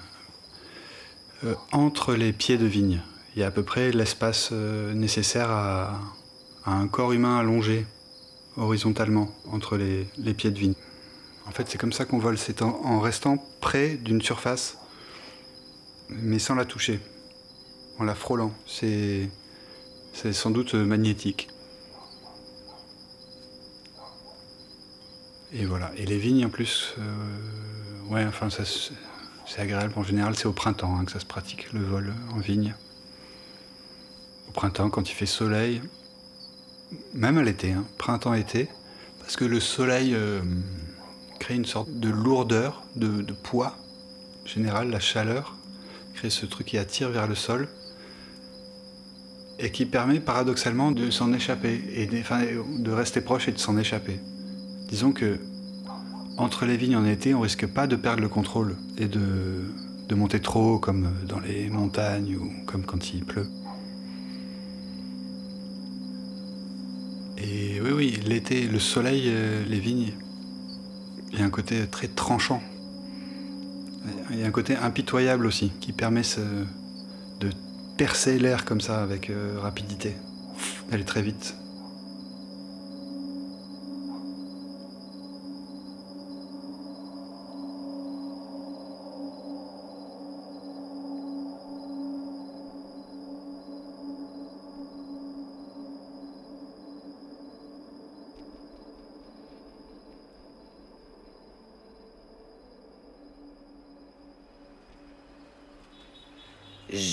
Euh, 1.44 1.54
entre 1.70 2.14
les 2.14 2.32
pieds 2.32 2.58
de 2.58 2.66
vigne, 2.66 3.00
il 3.36 3.40
y 3.40 3.44
a 3.44 3.46
à 3.46 3.50
peu 3.52 3.62
près 3.62 3.92
l'espace 3.92 4.48
euh, 4.50 4.92
nécessaire 4.94 5.50
à, 5.50 6.00
un 6.66 6.88
corps 6.88 7.12
humain 7.12 7.38
allongé 7.38 7.86
horizontalement 8.56 9.30
entre 9.52 9.76
les, 9.76 10.34
pieds 10.34 10.50
de 10.50 10.58
vigne. 10.58 10.74
En 11.46 11.52
fait, 11.52 11.68
c'est 11.68 11.78
comme 11.78 11.92
ça 11.92 12.04
qu'on 12.04 12.18
vole, 12.18 12.36
c'est 12.36 12.62
en, 12.62 12.98
restant 12.98 13.36
près 13.60 13.90
d'une 13.90 14.20
surface, 14.20 14.76
mais 16.10 16.40
sans 16.40 16.56
la 16.56 16.64
toucher, 16.64 16.98
en 18.00 18.04
la 18.04 18.16
frôlant. 18.16 18.52
C'est 18.66 19.30
sans 20.12 20.50
doute 20.50 20.74
magnétique. 20.74 21.48
Et 25.52 25.64
voilà. 25.64 25.90
Et 25.96 26.04
les 26.04 26.18
vignes 26.18 26.44
en 26.44 26.50
plus, 26.50 26.94
euh, 26.98 28.12
ouais, 28.12 28.24
enfin, 28.26 28.48
c'est 28.50 29.60
agréable. 29.60 29.94
En 29.96 30.02
général, 30.02 30.36
c'est 30.36 30.46
au 30.46 30.52
printemps 30.52 30.96
hein, 30.98 31.04
que 31.04 31.12
ça 31.12 31.20
se 31.20 31.26
pratique 31.26 31.72
le 31.72 31.80
vol 31.80 32.12
en 32.32 32.38
vigne. 32.38 32.74
Au 34.48 34.52
printemps, 34.52 34.90
quand 34.90 35.08
il 35.10 35.14
fait 35.14 35.26
soleil, 35.26 35.80
même 37.14 37.38
à 37.38 37.42
l'été, 37.42 37.72
hein, 37.72 37.84
printemps-été, 37.96 38.68
parce 39.20 39.36
que 39.36 39.44
le 39.44 39.60
soleil 39.60 40.14
euh, 40.14 40.40
crée 41.38 41.54
une 41.54 41.66
sorte 41.66 41.90
de 41.92 42.10
lourdeur, 42.10 42.82
de, 42.96 43.22
poids 43.32 43.76
général, 44.44 44.90
la 44.90 45.00
chaleur 45.00 45.54
crée 46.14 46.30
ce 46.30 46.46
truc 46.46 46.68
qui 46.68 46.78
attire 46.78 47.10
vers 47.10 47.26
le 47.26 47.34
sol 47.34 47.68
et 49.58 49.70
qui 49.70 49.86
permet 49.86 50.20
paradoxalement 50.20 50.90
de 50.92 51.10
s'en 51.10 51.32
échapper 51.32 51.82
et 51.92 52.06
de 52.06 52.90
rester 52.90 53.20
proche 53.20 53.48
et 53.48 53.52
de 53.52 53.58
s'en 53.58 53.76
échapper. 53.76 54.20
Disons 54.88 55.12
que 55.12 55.38
entre 56.38 56.64
les 56.66 56.76
vignes 56.76 56.96
en 56.96 57.04
été, 57.04 57.34
on 57.34 57.40
risque 57.40 57.66
pas 57.66 57.86
de 57.86 57.96
perdre 57.96 58.22
le 58.22 58.28
contrôle 58.28 58.76
et 58.96 59.06
de, 59.06 60.14
monter 60.14 60.40
trop 60.40 60.74
haut 60.74 60.78
comme 60.78 61.12
dans 61.26 61.40
les 61.40 61.68
montagnes 61.68 62.36
ou 62.36 62.50
comme 62.64 62.84
quand 62.84 63.12
il 63.12 63.24
pleut. 63.24 63.46
Et 67.36 67.80
oui, 67.80 67.90
oui, 67.92 68.20
l'été, 68.26 68.62
le 68.66 68.78
soleil, 68.78 69.24
euh, 69.26 69.64
les 69.68 69.78
vignes, 69.78 70.12
il 71.32 71.38
y 71.38 71.42
a 71.42 71.44
un 71.44 71.50
côté 71.50 71.86
très 71.86 72.08
tranchant. 72.08 72.62
Il 74.30 74.40
y 74.40 74.42
a 74.42 74.46
un 74.46 74.50
côté 74.50 74.74
impitoyable 74.76 75.46
aussi 75.46 75.70
qui 75.80 75.92
permet 75.92 76.22
de 77.40 77.50
percer 77.96 78.38
l'air 78.38 78.64
comme 78.64 78.80
ça 78.80 79.02
avec 79.02 79.28
euh, 79.28 79.58
rapidité, 79.60 80.16
d'aller 80.90 81.04
très 81.04 81.22
vite. 81.22 81.54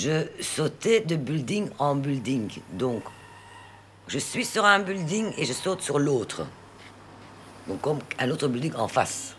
Je 0.06 0.28
sautais 0.40 1.00
de 1.00 1.16
building 1.16 1.68
en 1.80 1.96
building. 1.96 2.48
Donc, 2.70 3.02
je 4.06 4.20
suis 4.20 4.44
sur 4.44 4.64
un 4.64 4.78
building 4.78 5.32
et 5.36 5.44
je 5.44 5.52
saute 5.52 5.82
sur 5.82 5.98
l'autre. 5.98 6.46
Donc, 7.66 7.80
comme 7.80 7.98
un 8.20 8.30
autre 8.30 8.46
building 8.46 8.72
en 8.76 8.86
face. 8.86 9.34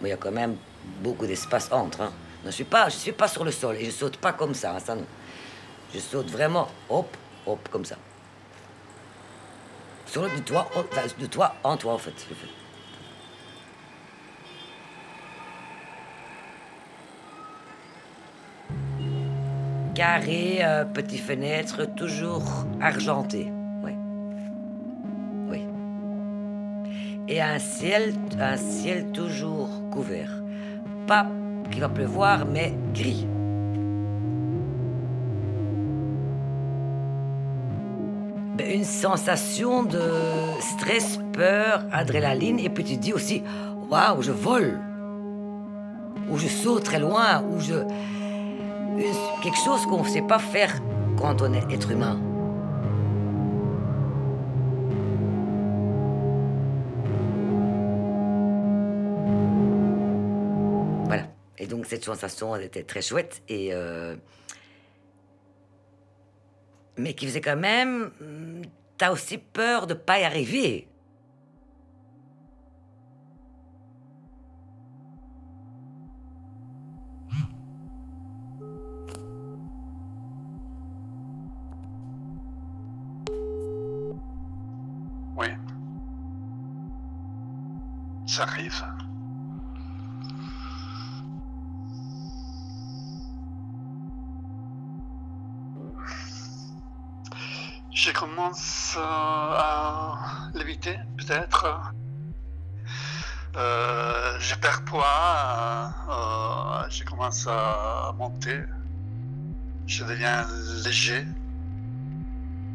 Mais 0.00 0.10
il 0.10 0.12
y 0.12 0.14
a 0.14 0.16
quand 0.16 0.30
même 0.30 0.58
beaucoup 1.02 1.26
d'espace 1.26 1.72
entre. 1.72 2.02
hein. 2.02 2.12
Je 2.42 2.46
ne 2.46 2.52
suis, 2.52 2.62
pas- 2.62 2.88
je 2.88 2.94
suis 2.94 3.10
pas 3.10 3.26
sur 3.26 3.42
le 3.44 3.50
sol 3.50 3.74
et 3.80 3.84
je 3.86 3.90
saute 3.90 4.18
pas 4.18 4.32
comme 4.32 4.54
ça. 4.54 4.76
hein, 4.76 4.78
ça 4.78 4.94
non. 4.94 5.04
Je 5.92 5.98
saute 5.98 6.30
vraiment, 6.30 6.68
hop, 6.88 7.16
hop, 7.44 7.68
comme 7.68 7.84
ça. 7.84 7.96
Sur 10.06 10.22
le 10.22 10.30
de 10.30 10.38
toi, 10.38 10.70
en- 10.76 10.80
enfin, 10.82 11.02
toi 11.28 11.56
en 11.64 11.76
toi, 11.76 11.94
en 11.94 11.98
fait. 11.98 12.14
je 12.30 12.34
fais. 12.34 12.46
Carré, 19.96 20.58
euh, 20.60 20.84
petite 20.84 21.22
fenêtre, 21.22 21.86
toujours 21.86 22.66
argenté. 22.82 23.50
Oui. 23.82 23.92
Oui. 25.48 25.60
Et 27.28 27.40
un 27.40 27.58
ciel, 27.58 28.12
un 28.38 28.58
ciel 28.58 29.06
toujours 29.12 29.70
couvert. 29.90 30.42
Pas 31.06 31.26
qu'il 31.70 31.80
va 31.80 31.88
pleuvoir, 31.88 32.44
mais 32.44 32.74
gris. 32.92 33.26
Ben, 38.58 38.70
une 38.70 38.84
sensation 38.84 39.82
de 39.82 40.02
stress, 40.60 41.18
peur, 41.32 41.86
adrénaline, 41.90 42.58
et 42.58 42.68
puis 42.68 42.84
tu 42.84 42.98
dis 42.98 43.14
aussi, 43.14 43.42
waouh, 43.88 44.20
je 44.20 44.32
vole, 44.32 44.78
ou 46.28 46.36
je 46.36 46.48
saute 46.48 46.84
très 46.84 46.98
loin, 46.98 47.42
ou 47.42 47.60
je, 47.60 47.76
quelque 49.42 49.58
chose 49.58 49.84
qu'on 49.86 50.02
ne 50.02 50.08
sait 50.08 50.22
pas 50.22 50.38
faire 50.38 50.80
quand 51.18 51.42
on 51.42 51.52
est 51.52 51.72
être 51.72 51.90
humain. 51.90 52.20
Voilà. 61.06 61.24
Et 61.58 61.66
donc 61.66 61.86
cette 61.86 62.04
sensation, 62.04 62.54
elle 62.56 62.64
était 62.64 62.82
très 62.82 63.02
chouette 63.02 63.42
et 63.48 63.70
euh, 63.72 64.16
mais 66.96 67.14
qui 67.14 67.26
faisait 67.26 67.40
quand 67.40 67.56
même, 67.56 68.10
hum, 68.20 68.62
t'as 68.98 69.12
aussi 69.12 69.38
peur 69.38 69.86
de 69.86 69.94
pas 69.94 70.18
y 70.18 70.24
arriver. 70.24 70.88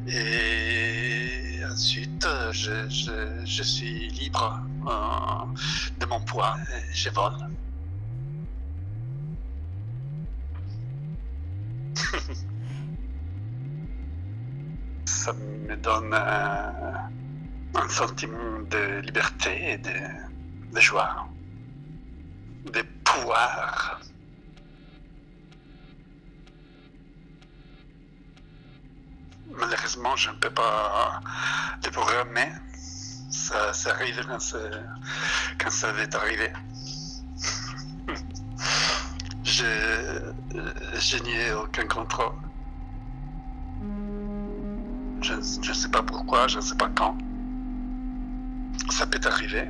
Et 0.07 1.61
ensuite, 1.63 2.27
je, 2.51 3.63
suis 3.63 4.09
libre 4.09 4.59
euh, 4.85 5.45
de 5.97 6.05
mon 6.07 6.19
poids 6.19 6.57
et 6.75 6.93
je 6.93 7.09
vole. 7.09 7.31
Ça 15.05 15.31
me 15.31 15.77
donne 15.77 16.13
un, 16.13 17.09
un 17.75 17.87
sentiment 17.87 18.59
de 18.69 18.99
liberté 19.05 19.71
et 19.71 19.77
de 19.77 20.79
joie, 20.81 21.29
de 22.73 22.81
pouvoir. 23.05 24.01
Malheureusement, 29.57 30.15
je 30.15 30.29
ne 30.29 30.35
peux 30.35 30.49
pas 30.49 31.21
le 31.83 31.91
programmer. 31.91 32.47
Ça, 33.29 33.73
ça 33.73 33.91
arrive 33.91 34.25
quand, 34.27 34.55
quand 35.59 35.69
ça 35.69 35.91
va 35.91 36.01
arriver. 36.19 36.51
Je, 39.43 39.65
je 40.95 41.23
n'y 41.23 41.33
ai 41.33 41.51
aucun 41.51 41.85
contrôle. 41.87 42.33
Je 45.21 45.33
ne 45.33 45.41
sais 45.73 45.89
pas 45.89 46.03
pourquoi, 46.03 46.47
je 46.47 46.57
ne 46.57 46.61
sais 46.61 46.75
pas 46.75 46.89
quand. 46.95 47.17
Ça 48.89 49.05
peut 49.07 49.19
arriver. 49.25 49.67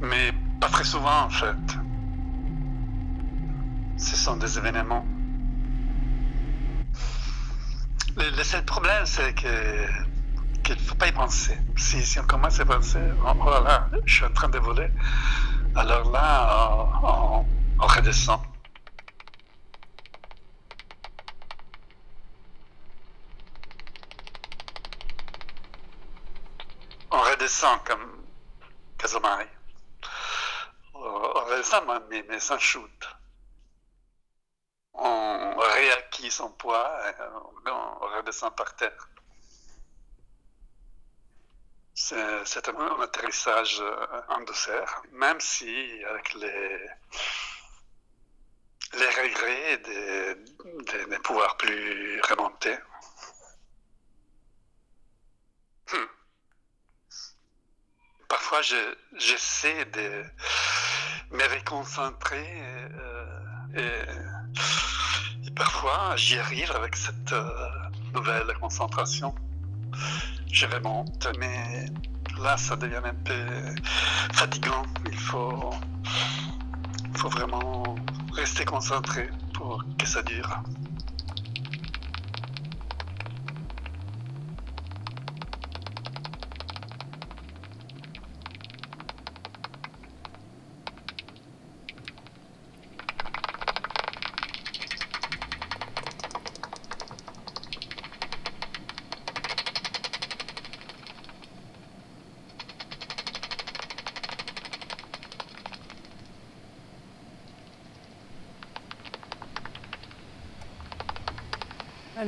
Mais 0.00 0.32
pas 0.60 0.68
très 0.68 0.84
souvent 0.84 1.22
en 1.22 1.30
fait. 1.30 1.56
Ce 3.96 4.16
sont 4.16 4.36
des 4.36 4.58
événements. 4.58 5.04
Le, 8.16 8.42
seul 8.44 8.64
problème, 8.64 9.04
c'est 9.06 9.34
que 9.34 9.86
qu'il 10.62 10.74
ne 10.76 10.80
faut 10.80 10.94
pas 10.94 11.08
y 11.08 11.12
penser. 11.12 11.56
Si, 11.76 12.02
si 12.04 12.18
on 12.20 12.24
commence 12.26 12.58
à 12.60 12.64
penser, 12.64 12.98
oh, 13.24 13.32
oh 13.40 13.62
là, 13.64 13.88
je 14.06 14.14
suis 14.14 14.24
en 14.24 14.32
train 14.32 14.48
de 14.48 14.58
voler, 14.58 14.88
alors 15.76 16.10
là, 16.10 16.68
on, 17.02 17.06
on- 17.06 17.46
on 17.80 17.86
redescend. 17.86 18.40
On 27.10 27.18
redescend 27.22 27.82
comme 27.84 28.26
Kazamari. 28.98 29.46
On 30.94 30.98
on 31.00 31.44
redescend, 31.44 31.84
mais, 32.10 32.24
mais 32.28 32.40
sans 32.40 32.58
shoot. 32.58 33.08
On 34.94 35.33
réacquit 35.72 36.30
son 36.30 36.50
poids 36.50 37.00
on, 37.66 37.70
on 37.70 38.16
redescend 38.16 38.54
par 38.56 38.74
terre. 38.76 39.08
C'est 41.94 42.68
un, 42.68 43.00
atterrissage 43.00 43.80
euh, 43.80 44.22
en 44.28 44.40
douceur, 44.42 45.02
même 45.12 45.40
si 45.40 46.04
avec 46.04 46.34
les, 46.34 46.88
les 48.94 49.08
regrets 49.08 49.78
de, 49.78 51.06
ne 51.08 51.18
pouvoir 51.18 51.56
plus 51.56 52.20
remonter. 52.22 52.76
Hmm. 55.92 56.06
Parfois, 58.28 58.62
je- 58.62 58.96
j'essaie 59.14 59.84
de 59.86 60.24
me 61.30 61.44
reconcentrer 61.56 62.46
euh, 63.00 63.76
et 63.76 64.33
parfois 65.54 66.16
j'y 66.16 66.38
arrive 66.38 66.70
avec 66.72 66.96
cette 66.96 67.32
euh, 67.32 67.48
nouvelle 68.14 68.52
concentration. 68.60 69.34
Je 70.50 70.66
remonte, 70.66 71.28
mais 71.38 71.86
là, 72.40 72.56
ça 72.56 72.76
devient 72.76 73.02
un 73.04 73.14
peu 73.24 73.74
fatigant. 74.32 74.82
Il 75.06 75.18
faut, 75.18 75.70
il 77.12 77.18
faut 77.18 77.28
vraiment 77.28 77.96
rester 78.32 78.64
concentré 78.64 79.30
pour 79.52 79.84
que 79.98 80.06
ça 80.06 80.22
dure. 80.22 80.62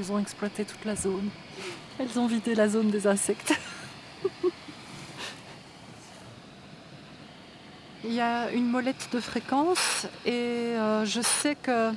Ont 0.09 0.21
exploité 0.21 0.64
toute 0.64 0.85
la 0.85 0.95
zone. 0.95 1.31
Elles 1.99 2.16
ont 2.16 2.29
vidé 2.29 2.55
la 2.55 2.69
zone 2.69 2.90
des 2.90 3.09
insectes. 3.09 3.59
Il 8.05 8.12
y 8.12 8.21
a 8.21 8.53
une 8.53 8.69
molette 8.69 9.09
de 9.12 9.19
fréquence 9.19 10.07
et 10.25 10.31
euh, 10.31 11.05
je 11.05 11.21
sais 11.21 11.57
que 11.57 11.90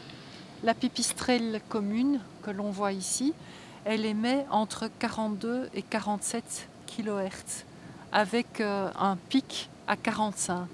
la 0.64 0.74
pipistrelle 0.74 1.62
commune 1.70 2.20
que 2.42 2.50
l'on 2.50 2.72
voit 2.72 2.94
ici, 2.94 3.34
elle 3.86 4.08
émet 4.08 4.44
entre 4.50 4.90
42 4.98 5.70
et 5.76 5.84
47 5.84 6.68
kHz 6.88 7.66
avec 8.12 8.60
euh, 8.60 8.90
un 9.00 9.18
pic 9.18 9.70
à 9.88 9.96
45. 9.96 10.68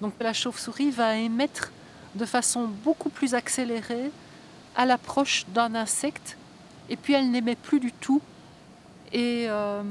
Donc 0.00 0.14
la 0.20 0.32
chauve-souris 0.32 0.90
va 0.90 1.16
émettre 1.16 1.70
de 2.14 2.24
façon 2.24 2.70
beaucoup 2.82 3.10
plus 3.10 3.34
accélérée 3.34 4.10
à 4.74 4.86
l'approche 4.86 5.44
d'un 5.48 5.74
insecte 5.74 6.38
et 6.92 6.96
puis 6.96 7.14
elle 7.14 7.30
n'émet 7.30 7.56
plus 7.56 7.80
du 7.80 7.90
tout. 7.90 8.20
Et 9.14 9.46
euh, 9.48 9.82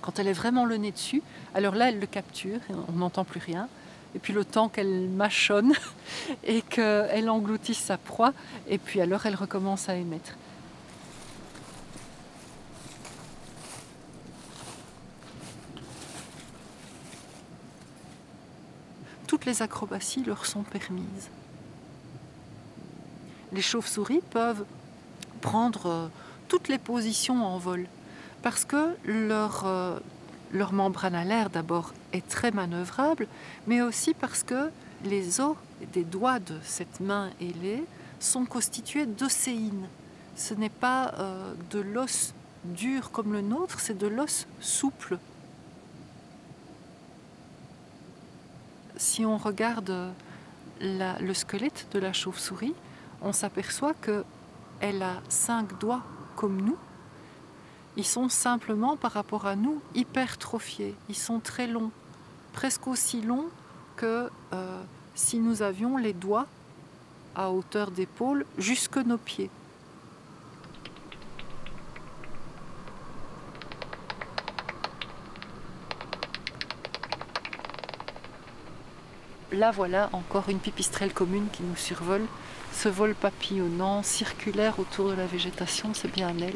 quand 0.00 0.18
elle 0.18 0.28
est 0.28 0.32
vraiment 0.32 0.64
le 0.64 0.78
nez 0.78 0.90
dessus, 0.90 1.22
alors 1.54 1.74
là 1.74 1.90
elle 1.90 2.00
le 2.00 2.06
capture, 2.06 2.58
on 2.88 2.92
n'entend 2.92 3.24
plus 3.24 3.38
rien. 3.38 3.68
Et 4.14 4.18
puis 4.18 4.32
le 4.32 4.46
temps 4.46 4.70
qu'elle 4.70 5.10
mâchonne 5.10 5.74
et 6.44 6.62
qu'elle 6.62 7.28
engloutisse 7.28 7.78
sa 7.78 7.98
proie, 7.98 8.32
et 8.66 8.78
puis 8.78 9.02
alors 9.02 9.26
elle 9.26 9.34
recommence 9.34 9.90
à 9.90 9.96
émettre. 9.96 10.36
Toutes 19.26 19.44
les 19.44 19.60
acrobaties 19.60 20.24
leur 20.24 20.46
sont 20.46 20.62
permises. 20.62 21.28
Les 23.52 23.60
chauves-souris 23.60 24.22
peuvent 24.30 24.64
prendre 25.46 25.86
euh, 25.86 26.08
toutes 26.48 26.66
les 26.66 26.78
positions 26.78 27.46
en 27.46 27.56
vol 27.56 27.86
parce 28.42 28.64
que 28.64 28.96
leur, 29.04 29.62
euh, 29.64 29.98
leur 30.52 30.72
membrane 30.72 31.14
alaire 31.14 31.50
d'abord 31.50 31.94
est 32.12 32.26
très 32.26 32.50
manœuvrable, 32.50 33.28
mais 33.68 33.80
aussi 33.80 34.12
parce 34.12 34.42
que 34.42 34.70
les 35.04 35.40
os 35.40 35.56
des 35.92 36.02
doigts 36.02 36.40
de 36.40 36.56
cette 36.64 36.98
main 36.98 37.30
ailée 37.40 37.84
sont 38.18 38.44
constitués 38.44 39.06
d'océines. 39.06 39.86
Ce 40.34 40.52
n'est 40.54 40.78
pas 40.86 41.14
euh, 41.14 41.54
de 41.70 41.78
l'os 41.78 42.34
dur 42.64 43.12
comme 43.12 43.32
le 43.32 43.40
nôtre, 43.40 43.78
c'est 43.78 43.96
de 43.96 44.08
l'os 44.08 44.48
souple. 44.60 45.16
Si 48.96 49.24
on 49.24 49.36
regarde 49.36 50.10
le 50.80 51.34
squelette 51.34 51.86
de 51.92 52.00
la 52.00 52.12
chauve-souris, 52.12 52.74
on 53.22 53.32
s'aperçoit 53.32 53.94
que 53.94 54.24
elle 54.80 55.02
a 55.02 55.20
cinq 55.28 55.78
doigts 55.78 56.02
comme 56.34 56.60
nous. 56.60 56.76
Ils 57.96 58.04
sont 58.04 58.28
simplement, 58.28 58.96
par 58.96 59.12
rapport 59.12 59.46
à 59.46 59.56
nous, 59.56 59.80
hypertrophiés. 59.94 60.94
Ils 61.08 61.16
sont 61.16 61.40
très 61.40 61.66
longs, 61.66 61.90
presque 62.52 62.86
aussi 62.86 63.22
longs 63.22 63.48
que 63.96 64.28
euh, 64.52 64.82
si 65.14 65.38
nous 65.38 65.62
avions 65.62 65.96
les 65.96 66.12
doigts 66.12 66.46
à 67.34 67.50
hauteur 67.50 67.90
d'épaule 67.90 68.44
jusque 68.58 68.98
nos 68.98 69.18
pieds. 69.18 69.50
Là 79.56 79.70
voilà 79.70 80.10
encore 80.12 80.50
une 80.50 80.58
pipistrelle 80.58 81.14
commune 81.14 81.46
qui 81.50 81.62
nous 81.62 81.76
survole. 81.76 82.26
Ce 82.74 82.90
vol 82.90 83.14
papillonnant, 83.14 84.02
circulaire 84.02 84.78
autour 84.78 85.08
de 85.08 85.14
la 85.14 85.24
végétation, 85.24 85.94
c'est 85.94 86.12
bien 86.12 86.34
elle. 86.38 86.52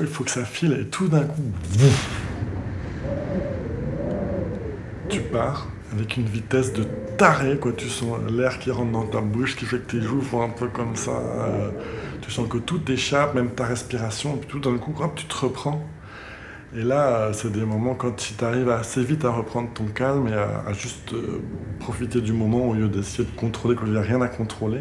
Il 0.00 0.06
faut 0.06 0.24
que 0.24 0.30
ça 0.30 0.44
file 0.44 0.78
et 0.80 0.86
tout 0.86 1.08
d'un 1.08 1.24
coup, 1.24 1.42
tu 5.08 5.20
pars 5.20 5.68
avec 5.92 6.16
une 6.16 6.26
vitesse 6.26 6.72
de 6.72 6.84
taré, 7.16 7.56
quoi. 7.58 7.72
Tu 7.72 7.88
sens 7.88 8.18
l'air 8.30 8.58
qui 8.58 8.70
rentre 8.70 8.92
dans 8.92 9.06
ta 9.06 9.20
bouche, 9.20 9.56
qui 9.56 9.64
fait 9.64 9.78
que 9.78 9.90
tes 9.92 10.00
joues 10.02 10.20
font 10.20 10.42
un 10.42 10.50
peu 10.50 10.68
comme 10.68 10.96
ça. 10.96 11.12
euh, 11.12 11.70
tu 12.20 12.30
sens 12.30 12.48
que 12.48 12.58
tout 12.58 12.78
t'échappe, 12.78 13.34
même 13.34 13.50
ta 13.50 13.64
respiration, 13.64 14.34
et 14.34 14.38
puis 14.38 14.48
tout 14.48 14.60
d'un 14.60 14.76
coup, 14.76 14.94
tu 15.16 15.24
te 15.24 15.34
reprends. 15.34 15.82
Et 16.76 16.82
là, 16.82 17.08
euh, 17.08 17.32
c'est 17.32 17.50
des 17.50 17.64
moments 17.64 17.94
quand 17.94 18.14
tu 18.16 18.34
arrives 18.44 18.68
assez 18.68 19.02
vite 19.02 19.24
à 19.24 19.30
reprendre 19.30 19.70
ton 19.72 19.86
calme 19.86 20.28
et 20.28 20.34
à, 20.34 20.64
à 20.66 20.72
juste 20.74 21.14
euh, 21.14 21.40
profiter 21.80 22.20
du 22.20 22.34
moment 22.34 22.68
au 22.68 22.74
lieu 22.74 22.88
d'essayer 22.88 23.24
de 23.24 23.34
contrôler 23.34 23.74
quand 23.74 23.86
il 23.86 23.92
n'y 23.92 23.98
a 23.98 24.02
rien 24.02 24.20
à 24.20 24.28
contrôler. 24.28 24.80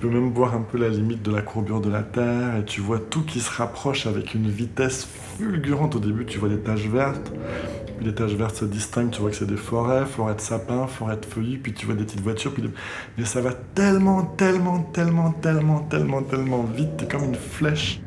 Tu 0.00 0.06
peux 0.06 0.12
même 0.14 0.30
voir 0.32 0.54
un 0.54 0.60
peu 0.60 0.78
la 0.78 0.90
limite 0.90 1.22
de 1.24 1.32
la 1.32 1.42
courbure 1.42 1.80
de 1.80 1.90
la 1.90 2.04
Terre 2.04 2.54
et 2.56 2.64
tu 2.64 2.80
vois 2.80 3.00
tout 3.00 3.22
qui 3.24 3.40
se 3.40 3.50
rapproche 3.50 4.06
avec 4.06 4.32
une 4.32 4.48
vitesse 4.48 5.08
fulgurante. 5.36 5.96
Au 5.96 5.98
début, 5.98 6.24
tu 6.24 6.38
vois 6.38 6.48
des 6.48 6.60
taches 6.60 6.86
vertes, 6.86 7.32
puis 7.96 8.06
les 8.06 8.14
taches 8.14 8.34
vertes 8.34 8.54
se 8.54 8.64
distinguent, 8.64 9.10
tu 9.10 9.20
vois 9.20 9.30
que 9.30 9.34
c'est 9.36 9.44
des 9.48 9.56
forêts, 9.56 10.06
forêts 10.06 10.36
de 10.36 10.40
sapins, 10.40 10.86
forêts 10.86 11.16
de 11.16 11.24
feuillus, 11.26 11.58
puis 11.58 11.72
tu 11.72 11.84
vois 11.86 11.96
des 11.96 12.04
petites 12.04 12.20
voitures. 12.20 12.52
Puis 12.52 12.62
des- 12.62 12.70
Mais 13.18 13.24
ça 13.24 13.40
va 13.40 13.50
tellement, 13.74 14.22
tellement, 14.22 14.84
tellement, 14.92 15.32
tellement, 15.32 15.80
tellement, 15.80 16.22
tellement 16.22 16.62
vite, 16.62 16.96
t'es 16.98 17.06
comme 17.08 17.24
une 17.24 17.34
flèche. 17.34 18.00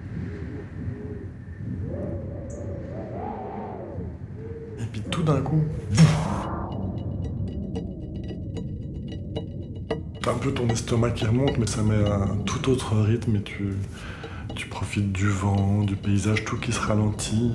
Et 4.80 4.86
puis 4.93 5.01
tout 5.12 5.23
d'un 5.23 5.41
coup, 5.41 5.62
un 10.27 10.34
peu 10.38 10.51
ton 10.51 10.67
estomac 10.69 11.12
qui 11.12 11.25
remonte, 11.25 11.57
mais 11.57 11.67
ça 11.67 11.81
met 11.84 11.95
un 12.10 12.38
tout 12.45 12.69
autre 12.69 12.95
rythme 12.97 13.38
et 13.38 13.41
tu, 13.41 13.73
tu 14.55 14.67
profites 14.67 15.12
du 15.12 15.27
vent, 15.29 15.81
du 15.84 15.95
paysage, 15.95 16.45
tout 16.45 16.57
qui 16.57 16.71
se 16.71 16.79
ralentit. 16.79 17.51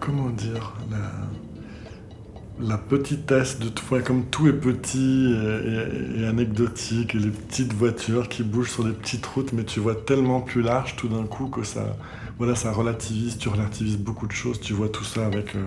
Comment 0.00 0.30
dire 0.30 0.74
la, 0.90 2.66
la 2.68 2.78
petitesse 2.78 3.58
de 3.58 3.68
tout, 3.68 3.84
comme 4.04 4.24
tout 4.26 4.48
est 4.48 4.52
petit 4.52 5.34
et, 5.34 6.18
et- 6.18 6.22
et 6.22 6.26
anecdotique, 6.26 7.14
et 7.14 7.18
les 7.18 7.30
petites 7.30 7.72
voitures 7.72 8.28
qui 8.28 8.42
bougent 8.42 8.70
sur 8.70 8.84
des 8.84 8.92
petites 8.92 9.26
routes, 9.26 9.52
mais 9.52 9.64
tu 9.64 9.80
vois 9.80 9.94
tellement 9.94 10.40
plus 10.40 10.62
large 10.62 10.96
tout 10.96 11.08
d'un 11.08 11.24
coup 11.24 11.48
que 11.48 11.62
ça, 11.64 11.96
voilà, 12.38 12.54
ça 12.54 12.72
relativise, 12.72 13.36
tu 13.38 13.48
relativises 13.48 13.98
beaucoup 13.98 14.26
de 14.26 14.32
choses, 14.32 14.60
tu 14.60 14.72
vois 14.72 14.88
tout 14.88 15.04
ça 15.04 15.26
avec. 15.26 15.54
euh, 15.56 15.60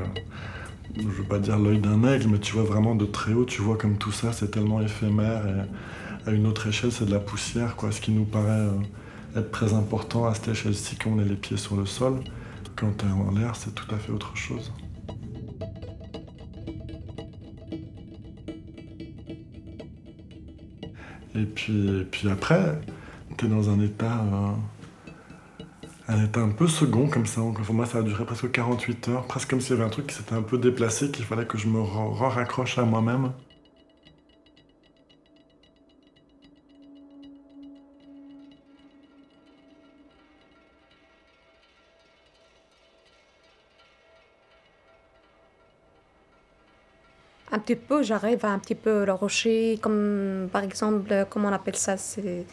je 0.97 1.07
veux 1.07 1.23
pas 1.23 1.39
dire 1.39 1.57
l'œil 1.57 1.79
d'un 1.79 2.03
aigle, 2.03 2.29
mais 2.29 2.39
tu 2.39 2.53
vois 2.53 2.63
vraiment 2.63 2.95
de 2.95 3.05
très 3.05 3.33
haut, 3.33 3.45
tu 3.45 3.61
vois 3.61 3.77
comme 3.77 3.97
tout 3.97 4.11
ça, 4.11 4.33
c'est 4.33 4.51
tellement 4.51 4.81
éphémère 4.81 5.45
et 5.47 6.29
à 6.29 6.31
une 6.31 6.47
autre 6.47 6.67
échelle, 6.67 6.91
c'est 6.91 7.05
de 7.05 7.11
la 7.11 7.19
poussière, 7.19 7.75
quoi. 7.75 7.91
Ce 7.91 8.01
qui 8.01 8.11
nous 8.11 8.25
paraît 8.25 8.49
euh, 8.49 9.39
être 9.39 9.51
très 9.51 9.73
important 9.73 10.25
à 10.25 10.33
cette 10.33 10.49
échelle-ci, 10.49 10.97
quand 10.97 11.11
on 11.11 11.19
est 11.19 11.25
les 11.25 11.35
pieds 11.35 11.57
sur 11.57 11.75
le 11.75 11.85
sol, 11.85 12.19
quand 12.75 12.91
t'es 12.97 13.07
en 13.07 13.31
l'air, 13.31 13.55
c'est 13.55 13.73
tout 13.73 13.93
à 13.93 13.97
fait 13.97 14.11
autre 14.11 14.35
chose. 14.35 14.71
Et 21.35 21.45
puis, 21.45 22.05
puis 22.11 22.29
après, 22.29 22.81
t'es 23.37 23.47
dans 23.47 23.69
un 23.69 23.79
état, 23.79 24.25
euh, 24.33 24.51
un 26.09 26.23
état 26.23 26.39
un 26.41 26.49
peu 26.49 26.67
second 26.67 27.07
comme 27.07 27.25
ça. 27.25 27.41
Donc, 27.41 27.61
pour 27.61 27.75
moi, 27.75 27.85
ça 27.85 27.99
a 27.99 28.01
duré 28.01 28.25
presque 28.25 28.51
48 28.51 29.09
heures, 29.09 29.25
presque 29.27 29.49
comme 29.49 29.61
s'il 29.61 29.71
y 29.71 29.73
avait 29.75 29.83
un 29.85 29.89
truc 29.89 30.07
qui 30.07 30.15
s'était 30.15 30.33
un 30.33 30.41
peu 30.41 30.57
déplacé, 30.57 31.11
qu'il 31.11 31.25
fallait 31.25 31.45
que 31.45 31.57
je 31.57 31.67
me 31.67 31.81
raccroche 31.81 32.77
à 32.79 32.83
moi-même. 32.83 33.31
Un 47.51 47.59
petit 47.59 47.75
peu, 47.75 48.03
j'arrive 48.03 48.45
à 48.45 48.49
un 48.49 48.59
petit 48.59 48.75
peu 48.75 49.05
le 49.05 49.13
rocher, 49.13 49.79
comme 49.81 50.49
par 50.51 50.63
exemple, 50.63 51.25
comment 51.29 51.49
on 51.49 51.53
appelle 51.53 51.75
ça 51.75 51.97
C'est 51.97 52.45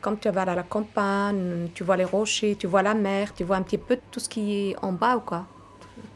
comme 0.00 0.18
tu 0.18 0.28
vas 0.30 0.42
à 0.42 0.54
la 0.54 0.62
campagne, 0.62 1.68
tu 1.74 1.84
vois 1.84 1.96
les 1.96 2.04
rochers, 2.04 2.56
tu 2.56 2.66
vois 2.66 2.82
la 2.82 2.94
mer, 2.94 3.34
tu 3.34 3.44
vois 3.44 3.56
un 3.56 3.62
petit 3.62 3.78
peu 3.78 3.98
tout 4.10 4.20
ce 4.20 4.28
qui 4.28 4.70
est 4.70 4.76
en 4.82 4.92
bas, 4.92 5.16
ou 5.16 5.20
quoi. 5.20 5.46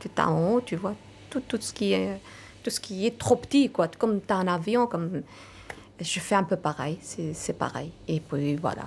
Tu 0.01 0.09
es 0.09 0.21
en 0.21 0.55
haut, 0.55 0.61
tu 0.61 0.77
vois 0.77 0.95
tout, 1.31 1.41
tout, 1.41 1.59
ce 1.61 1.73
qui 1.73 1.93
est, 1.93 2.21
tout 2.63 2.71
ce 2.71 2.81
qui 2.81 3.07
est 3.07 3.19
trop 3.19 3.37
petit, 3.37 3.71
quoi. 3.71 3.89
Comme 3.89 4.21
tu 4.21 4.33
as 4.33 4.37
un 4.37 4.49
avion, 4.49 4.87
comme. 4.87 5.23
Je 6.01 6.21
fais 6.21 6.35
un 6.35 6.43
peu 6.43 6.57
pareil, 6.57 6.99
c'est 7.01 7.53
pareil. 7.53 7.93
Et 8.09 8.21
puis 8.21 8.57
voilà. 8.57 8.85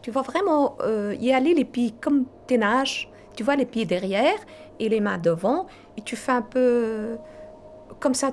Tu 0.00 0.10
vois 0.10 0.22
vraiment 0.22 0.78
euh, 0.80 1.14
y 1.20 1.32
aller 1.32 1.52
les 1.52 1.64
pieds 1.64 1.92
comme 2.00 2.24
tu 2.46 2.56
nages. 2.56 3.10
Tu 3.34 3.42
vois 3.42 3.56
les 3.56 3.66
pieds 3.66 3.84
derrière 3.84 4.38
et 4.78 4.88
les 4.88 5.00
mains 5.00 5.18
devant. 5.18 5.66
Et 5.98 6.02
tu 6.02 6.16
fais 6.16 6.32
un 6.32 6.42
peu 6.42 7.18
comme 8.00 8.14
ça, 8.14 8.32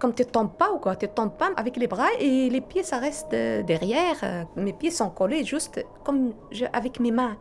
comme 0.00 0.14
tu 0.14 0.24
tombes 0.24 0.52
pas 0.52 0.72
ou 0.72 0.78
quoi. 0.78 0.96
Tu 0.96 1.06
tombes 1.06 1.36
pas 1.36 1.50
avec 1.56 1.76
les 1.76 1.86
bras 1.86 2.08
et 2.18 2.50
les 2.50 2.60
pieds, 2.60 2.82
ça 2.82 2.98
reste 2.98 3.32
euh, 3.34 3.62
derrière. 3.62 4.16
Euh, 4.24 4.42
Mes 4.56 4.72
pieds 4.72 4.90
sont 4.90 5.10
collés 5.10 5.44
juste 5.44 5.84
comme 6.04 6.32
avec 6.72 6.98
mes 6.98 7.12
mains. 7.12 7.36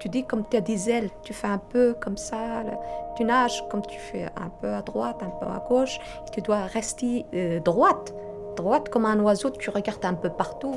Tu 0.00 0.08
dis 0.08 0.24
comme 0.24 0.44
tu 0.50 0.56
as 0.56 0.62
des 0.62 0.90
ailes. 0.90 1.10
Tu 1.22 1.32
fais 1.32 1.46
un 1.46 1.58
peu 1.58 1.94
comme 2.00 2.16
ça. 2.16 2.64
Tu 3.16 3.24
nages 3.24 3.62
comme 3.68 3.82
tu 3.82 3.98
fais 3.98 4.24
un 4.36 4.48
peu 4.60 4.72
à 4.72 4.82
droite, 4.82 5.22
un 5.22 5.28
peu 5.28 5.46
à 5.46 5.62
gauche. 5.68 6.00
Tu 6.32 6.40
dois 6.40 6.62
rester 6.62 7.26
euh, 7.34 7.60
droite. 7.60 8.14
Droite 8.56 8.88
comme 8.88 9.04
un 9.04 9.20
oiseau. 9.20 9.50
Tu 9.50 9.68
regardes 9.70 10.04
un 10.04 10.14
peu 10.14 10.30
partout. 10.30 10.76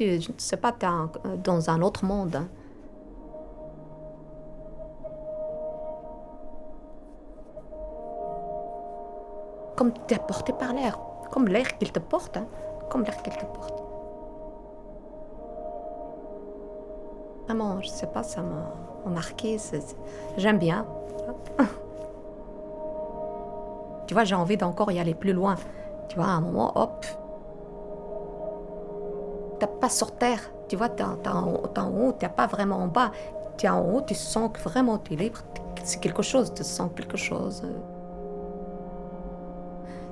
Et 0.00 0.18
je 0.18 0.32
ne 0.32 0.38
sais 0.38 0.56
pas, 0.56 0.72
tu 0.72 0.86
es 0.86 1.36
dans 1.44 1.68
un 1.68 1.82
autre 1.82 2.04
monde. 2.06 2.40
Comme 9.80 9.94
tu 10.06 10.12
es 10.12 10.18
porté 10.18 10.52
par 10.52 10.74
l'air. 10.74 10.98
Comme 11.30 11.48
l'air 11.48 11.78
qu'il 11.78 11.90
te 11.90 11.98
porte. 11.98 12.36
hein. 12.36 12.44
Comme 12.90 13.02
l'air 13.02 13.16
qu'il 13.22 13.32
te 13.32 13.46
porte. 13.46 13.82
Vraiment, 17.46 17.80
je 17.80 17.88
sais 17.88 18.08
pas, 18.08 18.22
ça 18.22 18.42
m'a 18.42 18.74
m'a 19.06 19.10
marqué. 19.10 19.56
J'aime 20.36 20.58
bien. 20.58 20.84
tu 24.06 24.12
vois, 24.12 24.24
j'ai 24.24 24.34
envie 24.34 24.58
d'encore 24.58 24.92
y 24.92 25.00
aller 25.00 25.14
plus 25.14 25.32
loin. 25.32 25.54
Tu 26.10 26.16
vois, 26.16 26.26
à 26.26 26.32
un 26.32 26.42
moment, 26.42 26.72
hop. 26.74 27.06
T'es 29.60 29.66
pas 29.66 29.88
sur 29.88 30.12
terre. 30.12 30.40
Tu 30.68 30.76
vois, 30.76 30.90
t'es 30.90 31.04
en, 31.04 31.16
t'es 31.16 31.30
haut, 31.30 32.12
t'es 32.12 32.18
t'es 32.18 32.28
pas 32.28 32.46
vraiment 32.46 32.76
en 32.76 32.88
bas. 32.88 33.12
Tu 33.56 33.64
es 33.64 33.70
en 33.70 33.80
haut, 33.80 34.02
tu 34.02 34.14
sens 34.14 34.50
que 34.52 34.60
vraiment 34.60 34.98
tu 34.98 35.14
es 35.14 35.16
libre. 35.16 35.38
C'est 35.84 36.00
quelque 36.00 36.20
chose, 36.20 36.52
tu 36.52 36.64
sens 36.64 36.90
quelque 36.94 37.16
chose. 37.16 37.62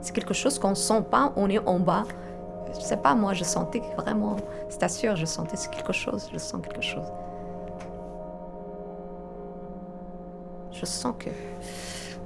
C'est 0.08 0.14
quelque 0.14 0.32
chose 0.32 0.58
qu'on 0.58 0.74
sent 0.74 1.02
pas, 1.10 1.34
on 1.36 1.50
est 1.50 1.58
en 1.58 1.78
bas. 1.78 2.04
Je 2.74 2.80
sais 2.80 2.96
pas, 2.96 3.14
moi, 3.14 3.34
je 3.34 3.44
sentais 3.44 3.82
vraiment, 3.94 4.36
c'est 4.70 4.88
sûr, 4.88 5.16
je 5.16 5.26
sentais 5.26 5.58
quelque 5.70 5.92
chose, 5.92 6.30
je 6.32 6.38
sens 6.38 6.62
quelque 6.62 6.80
chose. 6.80 7.04
Je 10.72 10.86
sens 10.86 11.14
que, 11.18 11.28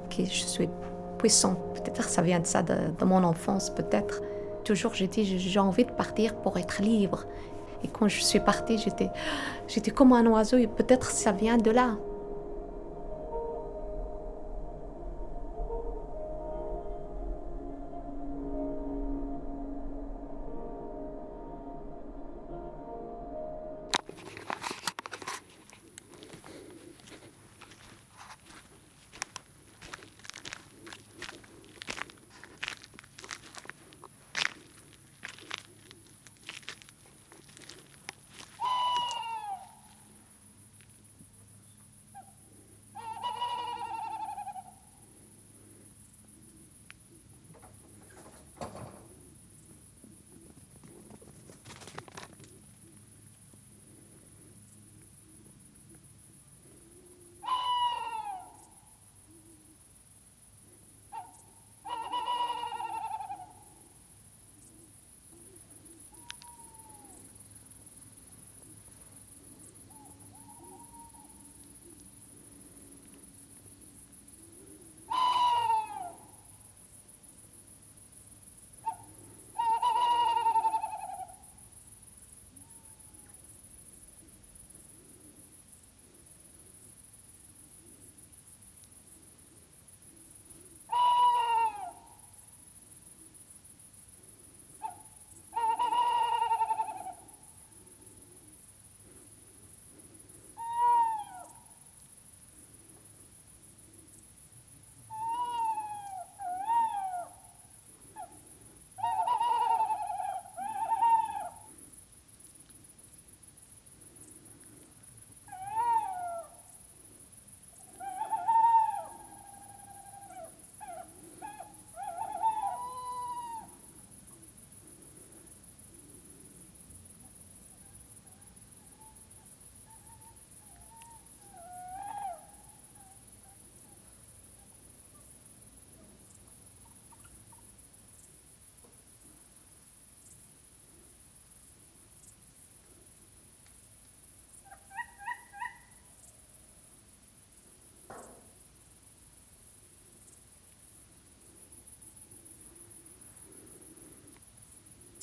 que 0.09 0.23
je 0.23 0.45
suis 0.45 0.69
puissante. 1.17 1.57
Peut-être 1.73 2.07
ça 2.07 2.21
vient 2.21 2.39
de 2.39 2.45
ça, 2.45 2.63
de, 2.63 3.03
mon 3.03 3.21
enfance, 3.21 3.69
peut-être. 3.69 4.21
Toujours, 4.63 4.93
j'ai 4.93 5.07
dit, 5.07 5.37
j'ai- 5.37 5.59
envie 5.59 5.83
de 5.83 5.91
partir 5.91 6.35
pour 6.35 6.57
être 6.57 6.81
libre. 6.81 7.25
Et 7.83 7.89
quand 7.89 8.07
je 8.07 8.21
suis 8.21 8.39
partie, 8.39 8.77
j'étais 9.67 9.91
comme 9.91 10.13
un 10.13 10.25
oiseau, 10.27 10.55
et 10.55 10.67
peut-être 10.67 11.11
ça 11.11 11.33
vient 11.33 11.57
de 11.57 11.69
là. 11.69 11.97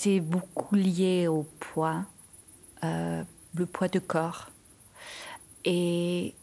C'est 0.03 0.21
beaucoup 0.21 0.77
lié 0.77 1.29
au 1.29 1.43
poids, 1.43 2.07
euh, 2.85 3.23
le 3.55 3.67
poids 3.67 3.89
de 3.89 3.99
corps. 3.99 4.49
Et 5.67 6.35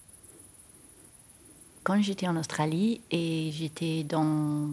quand 1.84 2.00
j'étais 2.04 2.28
en 2.28 2.38
Australie 2.38 3.02
et 3.10 3.50
j'étais 3.52 4.04
dans, 4.04 4.70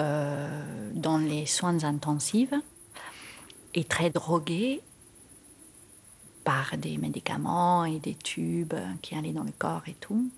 euh, 0.00 0.90
dans 0.94 1.18
les 1.18 1.44
soins 1.44 1.84
intensifs 1.84 2.54
et 3.74 3.84
très 3.84 4.08
droguée 4.08 4.80
par 6.42 6.78
des 6.78 6.96
médicaments 6.96 7.84
et 7.84 7.98
des 7.98 8.14
tubes 8.14 8.72
qui 9.02 9.14
allaient 9.14 9.34
dans 9.34 9.44
le 9.44 9.52
corps 9.58 9.82
et 9.88 9.96
tout. 10.00 10.30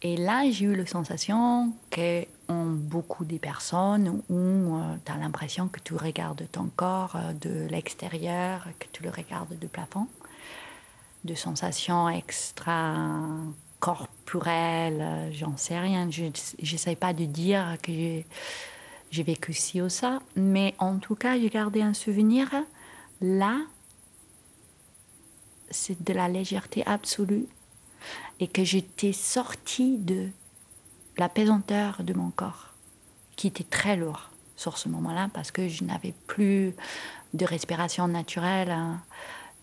Et 0.00 0.16
là, 0.16 0.50
j'ai 0.50 0.64
eu 0.64 0.74
la 0.74 0.86
sensation 0.86 1.74
que 1.90 2.24
beaucoup 2.74 3.24
de 3.24 3.38
personnes 3.38 4.22
où 4.28 4.76
euh, 4.76 4.96
tu 5.04 5.12
as 5.12 5.16
l'impression 5.16 5.68
que 5.68 5.80
tu 5.80 5.94
regardes 5.94 6.46
ton 6.50 6.70
corps 6.74 7.16
euh, 7.16 7.32
de 7.34 7.66
l'extérieur, 7.68 8.66
que 8.78 8.86
tu 8.92 9.02
le 9.02 9.10
regardes 9.10 9.58
du 9.58 9.68
plafond, 9.68 10.06
de 11.24 11.34
sensations 11.34 12.08
extra 12.08 12.94
corporelles, 13.80 15.00
euh, 15.00 15.32
j'en 15.32 15.56
sais 15.56 15.78
rien. 15.78 16.08
Je 16.10 16.24
n'essaie 16.60 16.96
pas 16.96 17.12
de 17.12 17.24
dire 17.24 17.76
que 17.82 17.92
j'ai 19.10 19.22
vécu 19.22 19.52
ci 19.52 19.82
ou 19.82 19.88
ça, 19.88 20.20
mais 20.36 20.74
en 20.78 20.98
tout 20.98 21.16
cas, 21.16 21.38
j'ai 21.38 21.50
gardé 21.50 21.82
un 21.82 21.94
souvenir 21.94 22.48
là, 23.20 23.58
c'est 25.70 26.02
de 26.02 26.12
la 26.12 26.28
légèreté 26.28 26.84
absolue 26.86 27.46
et 28.40 28.46
que 28.46 28.64
j'étais 28.64 29.12
sortie 29.12 29.98
de 29.98 30.28
la 31.16 31.28
pesanteur 31.28 32.02
de 32.02 32.14
mon 32.14 32.30
corps, 32.30 32.74
qui 33.36 33.46
était 33.46 33.64
très 33.64 33.96
lourd 33.96 34.30
sur 34.56 34.78
ce 34.78 34.88
moment-là, 34.88 35.28
parce 35.32 35.50
que 35.50 35.68
je 35.68 35.84
n'avais 35.84 36.14
plus 36.26 36.74
de 37.34 37.44
respiration 37.44 38.08
naturelle, 38.08 38.70
hein, 38.70 39.00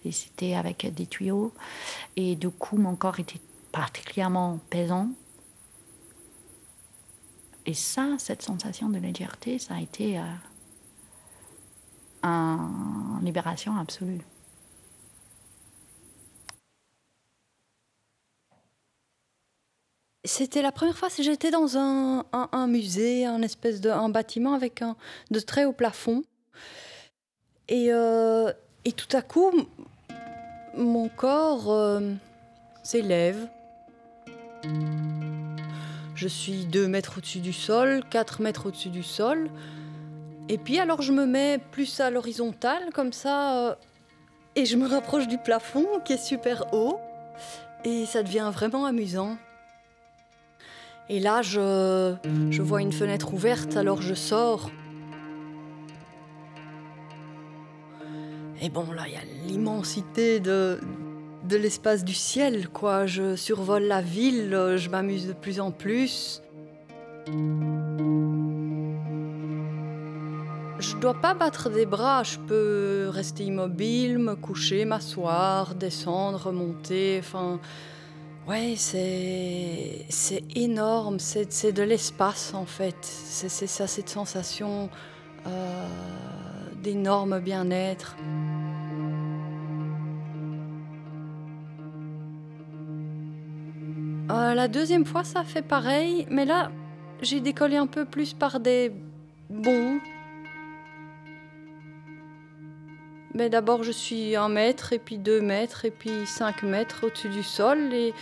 et 0.05 0.11
c'était 0.11 0.55
avec 0.55 0.91
des 0.93 1.05
tuyaux, 1.05 1.53
et 2.15 2.35
du 2.35 2.49
coup 2.49 2.77
mon 2.77 2.95
corps 2.95 3.19
était 3.19 3.41
particulièrement 3.71 4.59
pesant. 4.69 5.09
Et 7.65 7.73
ça, 7.73 8.15
cette 8.17 8.41
sensation 8.41 8.89
de 8.89 8.97
légèreté, 8.97 9.59
ça 9.59 9.75
a 9.75 9.81
été 9.81 10.17
euh, 10.17 10.23
une 12.23 13.23
libération 13.23 13.77
absolue. 13.77 14.21
C'était 20.25 20.61
la 20.61 20.73
première 20.73 20.97
fois 20.97 21.09
que 21.09 21.23
j'étais 21.23 21.49
dans 21.49 21.77
un, 21.77 22.67
musée, 22.67 23.25
un 23.25 23.41
espèce 23.41 23.79
de 23.79 23.89
bâtiment 24.11 24.53
avec 24.53 24.83
de 25.31 25.39
très 25.39 25.63
haut 25.63 25.71
plafond. 25.71 26.23
Et, 27.69 27.87
euh, 27.93 28.51
tout 28.97 29.15
à 29.15 29.21
coup, 29.21 29.51
mon 30.75 31.07
corps 31.07 31.71
euh, 31.71 32.13
s'élève. 32.83 33.47
Je 36.15 36.27
suis 36.27 36.65
2 36.65 36.87
mètres 36.89 37.19
au-dessus 37.19 37.39
du 37.39 37.53
sol, 37.53 38.03
4 38.09 38.41
mètres 38.41 38.65
au-dessus 38.65 38.89
du 38.89 39.03
sol. 39.03 39.49
Et 40.49 40.57
puis 40.57 40.79
alors 40.79 41.01
je 41.01 41.13
me 41.13 41.25
mets 41.25 41.59
plus 41.71 42.01
à 42.01 42.09
l'horizontale 42.09 42.89
comme 42.93 43.13
ça 43.13 43.67
euh, 43.67 43.75
et 44.55 44.65
je 44.65 44.75
me 44.75 44.87
rapproche 44.87 45.27
du 45.27 45.37
plafond 45.37 45.85
qui 46.03 46.13
est 46.13 46.17
super 46.17 46.73
haut 46.73 46.99
et 47.85 48.05
ça 48.05 48.23
devient 48.23 48.49
vraiment 48.51 48.85
amusant. 48.85 49.37
Et 51.11 51.19
là, 51.19 51.41
je, 51.41 52.61
vois 52.61 52.81
une 52.81 52.91
fenêtre 52.91 53.33
ouverte, 53.33 53.75
alors 53.75 53.99
je 53.99 54.13
sors. 54.13 54.69
Et 58.61 58.69
bon, 58.69 58.85
là, 58.91 59.03
il 59.07 59.13
y 59.13 59.15
a 59.15 59.47
l'immensité 59.47 60.39
de, 60.39 60.79
l'espace 61.49 62.05
du 62.05 62.13
ciel, 62.13 62.69
quoi. 62.69 63.07
Je 63.07 63.35
survole 63.35 63.83
la 63.83 64.01
ville, 64.01 64.75
je 64.75 64.89
m'amuse 64.89 65.27
de 65.27 65.33
plus 65.33 65.59
en 65.59 65.71
plus. 65.71 66.43
Je 70.79 70.95
dois 70.97 71.15
pas 71.15 71.33
battre 71.33 71.71
des 71.71 71.87
bras, 71.87 72.21
je 72.21 72.37
peux 72.37 73.09
rester 73.09 73.45
immobile, 73.45 74.19
me 74.19 74.35
coucher, 74.35 74.85
m'asseoir, 74.85 75.73
descendre, 75.73 76.51
monter, 76.51 77.17
enfin. 77.19 77.59
Ouais, 78.49 78.73
c'est, 78.77 80.43
énorme, 80.55 81.19
c'est, 81.19 81.71
de 81.71 81.83
l'espace 81.83 82.55
en 82.55 82.65
fait. 82.65 82.95
C'est, 83.01 83.47
c'est 83.47 83.67
ça, 83.67 83.85
cette 83.85 84.09
sensation 84.09 84.89
euh, 85.45 85.85
d'énorme 86.81 87.41
bien-être. 87.41 88.17
Euh, 94.31 94.55
la 94.55 94.67
deuxième 94.67 95.05
fois, 95.05 95.23
ça 95.23 95.43
fait 95.43 95.61
pareil, 95.61 96.25
mais 96.31 96.45
là, 96.45 96.71
j'ai 97.21 97.41
décollé 97.41 97.75
un 97.75 97.85
peu 97.85 98.05
plus 98.05 98.33
par 98.33 98.59
des 98.59 98.91
bons, 99.51 99.99
Mais 103.33 103.49
d'abord, 103.49 103.83
je 103.83 103.91
suis 103.91 104.35
un 104.35 104.49
mètre, 104.49 104.93
et 104.93 104.99
puis 104.99 105.17
deux 105.17 105.41
mètres, 105.41 105.85
et 105.85 105.91
puis 105.91 106.25
cinq 106.25 106.63
mètres 106.63 107.05
au-dessus 107.05 107.29
du 107.29 107.43
sol. 107.43 107.93
Et, 107.93 108.13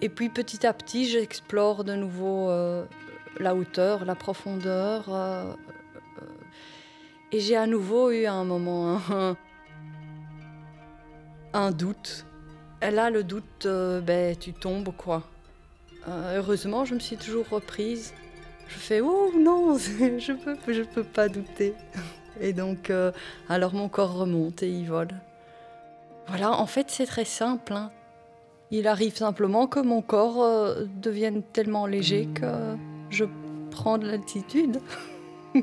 et 0.00 0.08
puis 0.08 0.28
petit 0.28 0.66
à 0.66 0.72
petit, 0.72 1.06
j'explore 1.06 1.84
de 1.84 1.94
nouveau 1.94 2.48
euh, 2.48 2.84
la 3.38 3.54
hauteur, 3.54 4.04
la 4.04 4.14
profondeur. 4.14 5.04
Euh, 5.08 5.52
euh, 6.22 6.26
et 7.32 7.40
j'ai 7.40 7.56
à 7.56 7.66
nouveau 7.66 8.10
eu 8.10 8.26
un 8.26 8.44
moment 8.44 9.00
un, 9.10 9.36
un 11.52 11.70
doute. 11.70 12.24
Et 12.80 12.90
là, 12.90 13.10
le 13.10 13.22
doute, 13.22 13.66
ben, 13.66 14.36
tu 14.36 14.52
tombes, 14.52 14.94
quoi. 14.96 15.22
heureusement, 16.08 16.84
je 16.84 16.94
me 16.94 17.00
suis 17.00 17.16
toujours 17.16 17.48
reprise. 17.48 18.14
Je 18.68 18.74
fais, 18.74 19.00
oh 19.00 19.32
non, 19.38 19.76
je 19.78 20.32
peux, 20.32 20.72
je 20.72 20.82
peux 20.82 21.04
pas 21.04 21.28
douter. 21.28 21.74
Et 22.40 22.52
donc, 22.52 22.90
euh, 22.90 23.12
alors 23.48 23.74
mon 23.74 23.88
corps 23.88 24.14
remonte 24.14 24.62
et 24.62 24.70
il 24.70 24.86
vole. 24.86 25.08
Voilà, 26.28 26.52
en 26.52 26.66
fait, 26.66 26.90
c'est 26.90 27.06
très 27.06 27.24
simple. 27.24 27.72
Hein. 27.72 27.90
Il 28.70 28.88
arrive 28.88 29.16
simplement 29.16 29.68
que 29.68 29.78
mon 29.78 30.02
corps 30.02 30.42
euh, 30.42 30.84
devienne 31.00 31.42
tellement 31.42 31.86
léger 31.86 32.28
que 32.34 32.76
je 33.10 33.24
prends 33.70 33.98
de 33.98 34.06
l'altitude. 34.06 34.80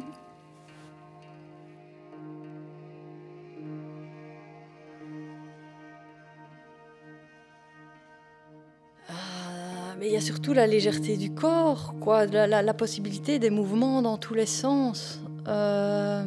Ah, 9.09 9.95
mais 9.99 10.07
il 10.07 10.13
y 10.13 10.15
a 10.15 10.21
surtout 10.21 10.53
la 10.53 10.65
légèreté 10.65 11.17
du 11.17 11.31
corps, 11.31 11.93
quoi, 11.99 12.25
la, 12.25 12.73
possibilité 12.73 13.37
des 13.37 13.49
mouvements 13.49 14.01
dans 14.01 14.17
tous 14.17 14.33
les 14.33 14.47
sens. 14.47 15.21
Euh, 15.47 16.23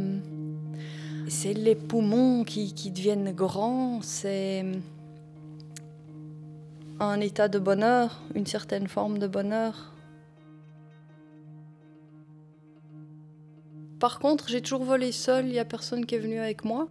c'est 1.28 1.54
les 1.54 1.74
poumons 1.74 2.44
qui, 2.44 2.72
deviennent 2.90 3.32
grands, 3.32 4.00
c'est 4.02 4.64
un 7.00 7.20
état 7.20 7.48
de 7.48 7.58
bonheur, 7.58 8.22
une 8.34 8.46
certaine 8.46 8.86
forme 8.86 9.18
de 9.18 9.26
bonheur. 9.26 9.92
Par 13.98 14.18
contre, 14.18 14.48
j'ai 14.48 14.60
toujours 14.60 14.84
volé 14.84 15.10
seul, 15.10 15.46
il 15.46 15.52
n'y 15.52 15.58
a 15.58 15.64
personne 15.64 16.06
qui 16.06 16.14
est 16.14 16.18
venu 16.18 16.38
avec 16.38 16.64
moi. 16.64 16.88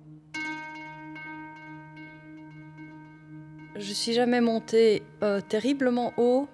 Je 3.77 3.93
suis 3.93 4.13
jamais 4.13 4.41
montée 4.41 5.03
euh, 5.21 5.41
terriblement 5.41 6.13
haut, 6.17 6.47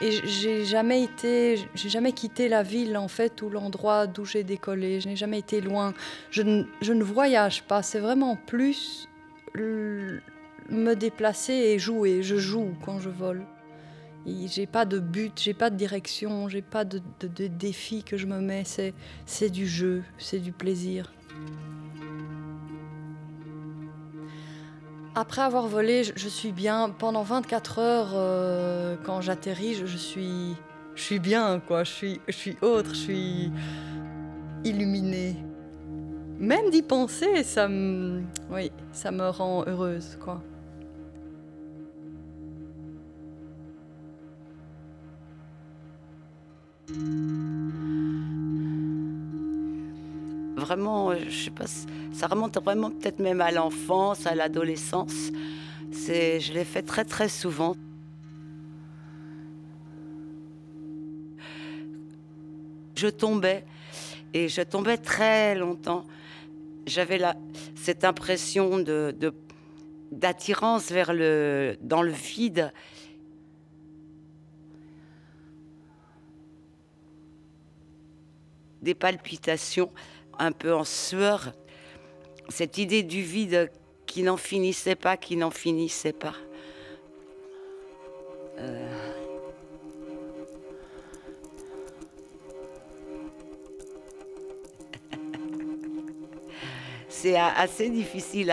et 0.00 0.12
j'ai 0.26 0.64
jamais 0.64 1.02
été, 1.02 1.68
j'ai 1.74 1.88
jamais 1.90 2.12
quitté 2.12 2.48
la 2.48 2.62
ville 2.62 2.96
en 2.96 3.08
fait 3.08 3.42
ou 3.42 3.50
l'endroit 3.50 4.06
d'où 4.06 4.24
j'ai 4.24 4.44
décollé. 4.44 5.00
Je 5.00 5.08
n'ai 5.08 5.16
jamais 5.16 5.38
été 5.38 5.60
loin. 5.60 5.92
Je 6.30 6.42
ne, 6.42 7.02
voyage 7.02 7.62
pas. 7.64 7.82
C'est 7.82 8.00
vraiment 8.00 8.36
plus 8.36 9.08
me 9.54 10.94
déplacer 10.94 11.52
et 11.52 11.78
jouer. 11.78 12.22
Je 12.22 12.36
joue 12.36 12.70
quand 12.84 12.98
je 12.98 13.10
vole. 13.10 13.44
J'ai 14.26 14.66
pas 14.66 14.84
de 14.84 14.98
but, 14.98 15.40
j'ai 15.40 15.54
pas 15.54 15.70
de 15.70 15.76
direction, 15.76 16.48
j'ai 16.48 16.60
pas 16.62 16.84
de, 16.84 17.00
de, 17.20 17.26
de 17.26 17.46
défi 17.46 18.02
que 18.02 18.16
je 18.16 18.26
me 18.26 18.38
mets. 18.40 18.64
C'est 19.26 19.50
du 19.50 19.66
jeu, 19.66 20.02
c'est 20.18 20.40
du 20.40 20.52
plaisir. 20.52 21.12
Après 25.14 25.42
avoir 25.42 25.66
volé, 25.66 26.04
je, 26.04 26.28
suis 26.28 26.52
bien. 26.52 26.90
Pendant 26.90 27.22
24 27.22 27.78
heures, 27.80 28.12
euh, 28.14 28.96
quand 29.04 29.20
j'atterris, 29.20 29.74
je, 29.74 29.96
suis, 29.96 30.54
je 30.94 31.02
suis 31.02 31.18
bien, 31.18 31.60
quoi. 31.66 31.82
Je 31.82 31.90
suis, 31.90 32.20
je 32.28 32.32
suis 32.32 32.56
autre, 32.62 32.90
je 32.90 33.00
suis 33.00 33.52
illuminée. 34.64 35.36
Même 36.38 36.70
d'y 36.70 36.82
penser, 36.82 37.42
ça 37.42 37.66
me, 37.68 38.22
oui, 38.50 38.70
ça 38.92 39.10
me 39.10 39.28
rend 39.28 39.64
heureuse, 39.66 40.16
quoi. 40.22 40.40
Vraiment, 50.60 51.12
je 51.14 51.44
sais 51.44 51.50
pas, 51.50 51.66
ça 52.12 52.26
remonte 52.26 52.62
vraiment 52.62 52.90
peut-être 52.90 53.18
même 53.18 53.40
à 53.40 53.50
l'enfance, 53.50 54.26
à 54.26 54.34
l'adolescence. 54.34 55.32
C'est, 55.90 56.38
je 56.38 56.52
l'ai 56.52 56.64
fait 56.64 56.82
très 56.82 57.04
très 57.04 57.28
souvent. 57.28 57.74
Je 62.94 63.08
tombais 63.08 63.64
et 64.34 64.48
je 64.48 64.60
tombais 64.62 64.98
très 64.98 65.54
longtemps. 65.54 66.04
J'avais 66.86 67.18
la, 67.18 67.34
cette 67.74 68.04
impression 68.04 68.78
de, 68.78 69.14
d'attirance 70.12 70.90
vers 70.90 71.12
le, 71.12 71.76
dans 71.80 72.02
le 72.02 72.12
vide. 72.12 72.72
Des 78.82 78.94
palpitations, 78.94 79.90
un 80.40 80.52
peu 80.52 80.74
en 80.74 80.84
sueur. 80.84 81.52
Cette 82.48 82.78
idée 82.78 83.02
du 83.02 83.22
vide 83.22 83.70
qui 84.06 84.22
n'en 84.22 84.36
finissait 84.36 84.96
pas, 84.96 85.16
qui 85.16 85.36
n'en 85.36 85.50
finissait 85.50 86.12
pas. 86.12 86.34
Euh, 88.58 88.88
c'est 97.08 97.36
assez 97.36 97.88
difficile 97.90 98.52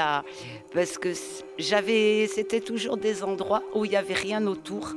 parce 0.74 0.98
que 1.00 1.14
j'avais 1.58 2.28
c'était 2.28 2.62
toujours 2.62 2.98
des 2.98 3.24
endroits 3.24 3.64
où 3.74 3.86
il 3.86 3.90
n'y 3.90 3.98
avait 3.98 4.14
rien 4.14 4.46
autour. 4.46 4.94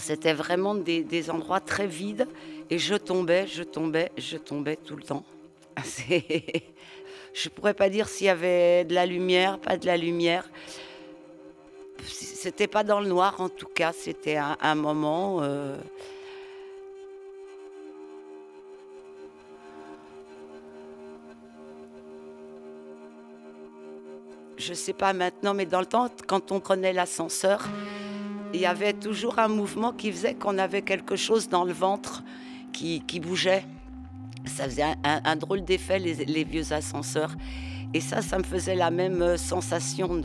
C'était 0.00 0.32
vraiment 0.32 0.74
des, 0.74 1.30
endroits 1.30 1.60
très 1.60 1.86
vides 1.86 2.26
et 2.70 2.78
je 2.78 2.94
tombais, 2.94 3.46
je 3.46 3.62
tombais, 3.62 4.10
je 4.16 4.38
tombais 4.38 4.76
tout 4.76 4.96
le 4.96 5.02
temps. 5.02 5.24
Je 7.34 7.48
pourrais 7.48 7.74
pas 7.74 7.88
dire 7.88 8.08
s'il 8.08 8.26
y 8.26 8.30
avait 8.30 8.84
de 8.84 8.94
la 8.94 9.06
lumière, 9.06 9.58
pas 9.58 9.76
de 9.76 9.86
la 9.86 9.96
lumière. 9.96 10.48
C'était 12.04 12.66
pas 12.66 12.84
dans 12.84 13.00
le 13.00 13.08
noir 13.08 13.40
en 13.40 13.48
tout 13.48 13.66
cas, 13.66 13.92
c'était 13.92 14.36
un, 14.36 14.56
un, 14.60 14.74
moment. 14.74 15.38
Euh, 15.42 15.76
je 24.56 24.74
sais 24.74 24.92
pas 24.92 25.12
maintenant, 25.12 25.54
mais 25.54 25.66
dans 25.66 25.80
le 25.80 25.86
temps, 25.86 26.08
quand 26.26 26.52
on 26.52 26.60
prenait 26.60 26.92
l'ascenseur, 26.92 27.68
il 28.52 28.60
y 28.60 28.66
avait 28.66 28.92
toujours 28.92 29.38
un 29.38 29.48
mouvement 29.48 29.92
qui 29.92 30.10
faisait 30.10 30.34
qu'on 30.34 30.58
avait 30.58 30.82
quelque 30.82 31.16
chose 31.16 31.48
dans 31.48 31.64
le 31.64 31.72
ventre 31.72 32.22
qui, 32.72 33.20
bougeait. 33.20 33.64
Ça 34.48 34.64
faisait 34.64 34.94
un, 35.04 35.36
drôle 35.36 35.64
d'effet, 35.64 35.98
les, 35.98 36.44
vieux 36.44 36.72
ascenseurs. 36.72 37.34
Et 37.94 38.00
ça, 38.00 38.22
ça 38.22 38.38
me 38.38 38.42
faisait 38.42 38.74
la 38.74 38.90
même 38.90 39.22
euh, 39.22 39.36
sensation 39.36 40.20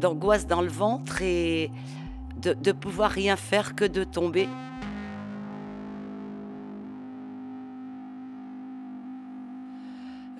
d'angoisse 0.00 0.46
dans 0.46 0.62
le 0.62 0.68
ventre 0.68 1.22
et 1.22 1.70
de, 2.40 2.52
de 2.54 2.72
pouvoir 2.72 3.10
rien 3.10 3.36
faire 3.36 3.74
que 3.74 3.84
de 3.84 4.02
tomber. 4.02 4.48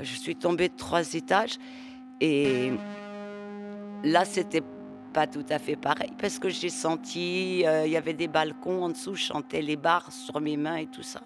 Je 0.01 0.15
suis 0.15 0.37
tombée 0.37 0.69
de 0.69 0.77
trois 0.77 1.15
étages 1.15 1.59
et 2.21 2.73
là, 4.05 4.25
c'était 4.25 4.63
pas 5.13 5.27
tout 5.27 5.47
à 5.49 5.59
fait 5.59 5.77
pareil 5.77 6.13
parce 6.19 6.39
que 6.39 6.51
j'ai 6.51 6.69
senti, 6.69 7.65
euh, 7.65 7.87
il 7.87 7.93
y 7.93 7.97
avait 7.97 8.13
des 8.13 8.29
balcons 8.29 8.85
en 8.85 8.91
dessous, 8.91 9.15
je 9.15 9.25
chantais 9.25 9.63
les 9.63 9.77
barres 9.77 10.13
sur 10.13 10.41
mes 10.41 10.57
mains 10.57 10.77
et 10.77 10.87
tout 10.87 11.03
ça. 11.03 11.23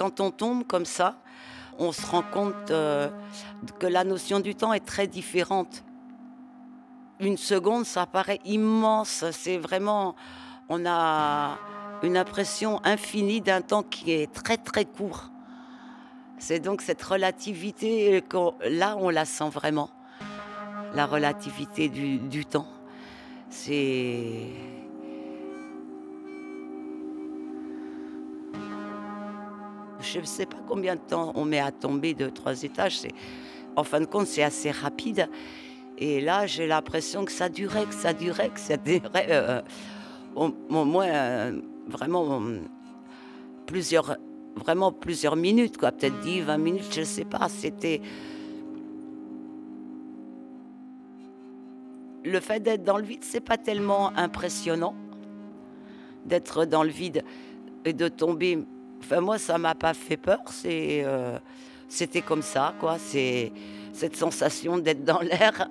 Quand 0.00 0.18
on 0.20 0.30
tombe 0.30 0.66
comme 0.66 0.86
ça, 0.86 1.18
on 1.78 1.92
se 1.92 2.06
rend 2.06 2.22
compte 2.22 2.70
euh, 2.70 3.10
que 3.78 3.86
la 3.86 4.02
notion 4.02 4.40
du 4.40 4.54
temps 4.54 4.72
est 4.72 4.86
très 4.86 5.06
différente. 5.06 5.84
Une 7.18 7.36
seconde, 7.36 7.84
ça 7.84 8.06
paraît 8.06 8.40
immense. 8.46 9.26
C'est 9.32 9.58
vraiment, 9.58 10.16
on 10.70 10.86
a, 10.86 11.58
une 12.02 12.16
impression 12.16 12.80
infinie 12.82 13.42
d'un 13.42 13.60
temps 13.60 13.82
qui 13.82 14.12
est 14.12 14.32
très 14.32 14.56
très 14.56 14.86
court. 14.86 15.28
C'est 16.38 16.60
donc 16.60 16.80
cette 16.80 17.02
relativité, 17.02 18.24
là 18.70 18.96
on 18.98 19.10
la 19.10 19.26
sent 19.26 19.50
vraiment, 19.50 19.90
la 20.94 21.04
relativité 21.04 21.90
du, 21.90 22.46
temps. 22.46 22.68
C'est... 23.50 24.46
Je 30.00 30.20
ne 30.20 30.24
sais 30.24 30.46
pas 30.46 30.58
combien 30.66 30.94
de 30.94 31.00
temps 31.00 31.32
on 31.34 31.44
met 31.44 31.60
à 31.60 31.72
tomber 31.72 32.14
de 32.14 32.28
trois 32.28 32.62
étages. 32.62 33.00
En 33.76 33.84
fin 33.84 34.00
de 34.00 34.06
compte, 34.06 34.26
c'est 34.26 34.42
assez 34.42 34.70
rapide. 34.70 35.28
Et 35.98 36.20
là, 36.20 36.46
j'ai 36.46 36.66
l'impression 36.66 37.24
que 37.24 37.32
ça 37.32 37.48
durait, 37.48 37.84
que 37.84 37.94
ça 37.94 38.14
durait, 38.14 38.48
que 38.48 38.60
ça 38.60 38.76
durait 38.78 39.26
euh, 39.28 39.60
au, 40.34 40.50
moins 40.70 41.08
euh, 41.08 41.60
vraiment 41.86 42.40
plusieurs, 43.66 44.16
vraiment 44.56 44.92
plusieurs 44.92 45.36
minutes, 45.36 45.76
quoi, 45.76 45.92
peut-être 45.92 46.18
10, 46.20 46.40
20 46.42 46.58
minutes, 46.58 46.88
je 46.90 47.00
ne 47.00 47.04
sais 47.04 47.24
pas. 47.24 47.48
C'était. 47.48 48.00
Le 52.24 52.40
fait 52.40 52.60
d'être 52.60 52.84
dans 52.84 52.98
le 52.98 53.04
vide, 53.04 53.24
c'est 53.24 53.40
pas 53.40 53.58
tellement 53.58 54.16
impressionnant. 54.16 54.94
D'être 56.24 56.64
dans 56.64 56.82
le 56.82 56.90
vide 56.90 57.24
et 57.84 57.92
de 57.92 58.08
tomber. 58.08 58.58
Enfin, 59.00 59.20
moi, 59.20 59.38
ça 59.38 59.58
m'a 59.58 59.74
pas 59.74 59.94
fait 59.94 60.16
peur. 60.16 60.40
Euh, 60.64 61.38
c'était 61.88 62.22
comme 62.22 62.42
ça, 62.42 62.74
quoi. 62.78 62.96
C'est 62.98 63.52
cette 63.92 64.16
sensation 64.16 64.78
d'être 64.78 65.04
dans 65.04 65.20
l'air. 65.20 65.68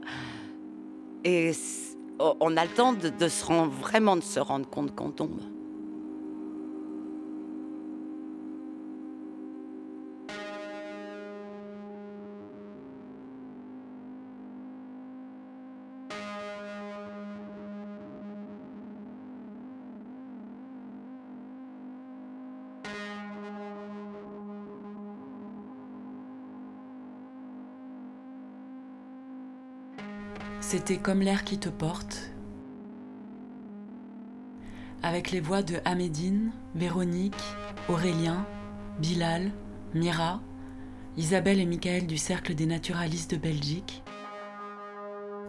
Et 1.24 1.52
on 2.20 2.58
a 2.58 2.66
le 2.66 2.72
temps 2.72 2.94
de 2.94 3.28
se 3.28 3.46
rendre, 3.46 3.72
vraiment 3.72 4.16
de 4.16 4.22
se 4.22 4.40
rendre 4.40 4.68
compte 4.70 4.96
qu'on 4.96 5.12
tombe. 5.12 5.40
C'était 30.90 31.04
comme 31.04 31.22
l'air 31.22 31.44
qui 31.44 31.60
te 31.60 31.70
porte, 31.70 32.32
avec 35.04 35.30
les 35.30 35.40
voix 35.40 35.62
de 35.62 35.76
Amédine, 35.86 36.52
Véronique, 36.74 37.36
Aurélien, 37.90 38.44
Bilal, 39.00 39.52
Mira, 39.94 40.42
Isabelle 41.16 41.60
et 41.60 41.68
Michael 41.68 42.08
du 42.08 42.18
Cercle 42.18 42.56
des 42.56 42.66
naturalistes 42.66 43.30
de 43.30 43.38
Belgique, 43.38 44.04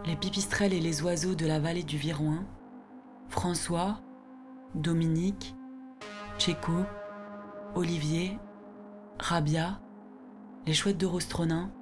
les 0.04 0.14
pipistrelles 0.14 0.74
et 0.74 0.80
les 0.80 1.00
oiseaux 1.00 1.34
de 1.34 1.46
la 1.46 1.58
vallée 1.58 1.84
du 1.84 1.96
Viroin, 1.96 2.44
François, 3.30 4.02
Dominique, 4.74 5.54
Tchéco, 6.38 6.84
Olivier, 7.74 8.38
Rabia, 9.18 9.80
les 10.66 10.74
chouettes 10.74 10.98
de 10.98 11.06
Rostronin, 11.06 11.72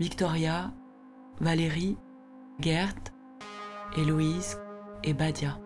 Victoria, 0.00 0.72
Valérie 1.38 1.96
Gert, 2.60 2.94
Héloïse 3.96 4.58
et 5.04 5.12
Badia. 5.12 5.60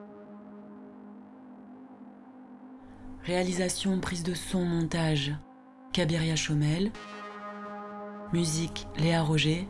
Réalisation, 3.25 3.99
prise 3.99 4.23
de 4.23 4.35
son, 4.35 4.63
montage, 4.67 5.35
Kabiria 5.95 6.37
Chomel. 6.37 6.93
Musique, 8.35 8.87
Léa 8.99 9.23
Roger. 9.23 9.67